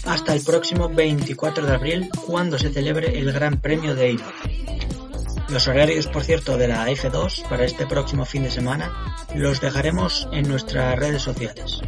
hasta 0.04 0.34
el 0.34 0.44
próximo 0.44 0.90
24 0.90 1.66
de 1.66 1.74
abril 1.74 2.10
cuando 2.28 2.60
se 2.60 2.72
celebre 2.72 3.18
el 3.18 3.32
Gran 3.32 3.62
Premio 3.62 3.96
de 3.96 4.08
Eibar. 4.08 4.34
Los 5.50 5.68
horarios, 5.68 6.08
por 6.08 6.24
cierto, 6.24 6.58
de 6.58 6.68
la 6.68 6.88
F2 6.90 7.48
para 7.48 7.66
este 7.66 7.86
próximo 7.86 8.26
fin 8.26 8.44
de 8.44 8.52
semana 8.52 8.92
los 9.36 9.62
dejaremos 9.62 10.28
en 10.32 10.48
nuestras 10.48 10.98
redes 10.98 11.22
sociales. 11.22 11.82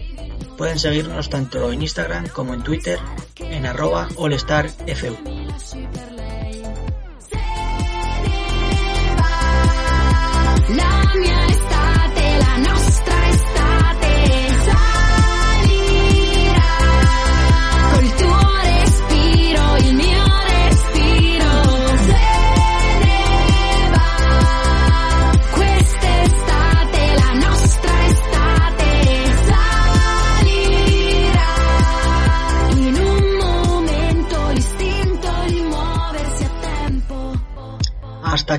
Pueden 0.58 0.80
seguirnos 0.80 1.30
tanto 1.30 1.72
en 1.72 1.82
Instagram 1.82 2.28
como 2.28 2.54
en 2.54 2.64
Twitter 2.64 3.00
en 3.40 3.66
arroba 3.66 4.08
allstarfu. 4.18 5.37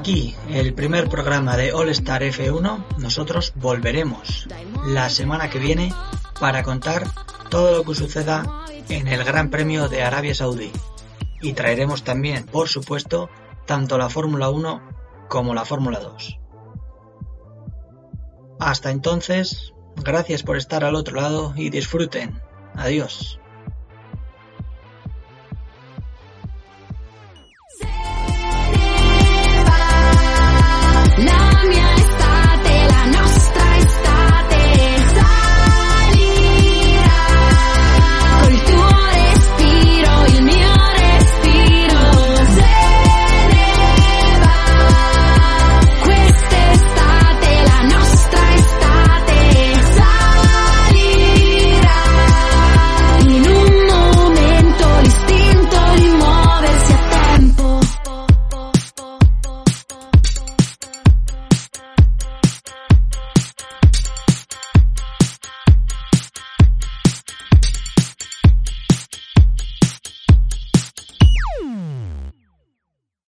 Aquí 0.08 0.34
el 0.48 0.72
primer 0.72 1.10
programa 1.10 1.54
de 1.58 1.74
All 1.74 1.90
Star 1.90 2.22
F1. 2.22 2.96
Nosotros 2.96 3.52
volveremos 3.56 4.48
la 4.86 5.10
semana 5.10 5.50
que 5.50 5.58
viene 5.58 5.92
para 6.40 6.62
contar 6.62 7.04
todo 7.50 7.76
lo 7.76 7.84
que 7.84 7.94
suceda 7.94 8.64
en 8.88 9.06
el 9.06 9.22
Gran 9.22 9.50
Premio 9.50 9.90
de 9.90 10.02
Arabia 10.02 10.34
Saudí. 10.34 10.72
Y 11.42 11.52
traeremos 11.52 12.04
también, 12.04 12.46
por 12.46 12.68
supuesto, 12.68 13.28
tanto 13.66 13.98
la 13.98 14.08
Fórmula 14.08 14.48
1 14.48 15.26
como 15.28 15.52
la 15.52 15.66
Fórmula 15.66 16.00
2. 16.00 16.40
Hasta 18.60 18.90
entonces, 18.90 19.74
gracias 19.96 20.42
por 20.42 20.56
estar 20.56 20.84
al 20.84 20.94
otro 20.94 21.20
lado 21.20 21.52
y 21.54 21.68
disfruten. 21.68 22.40
Adiós. 22.74 23.40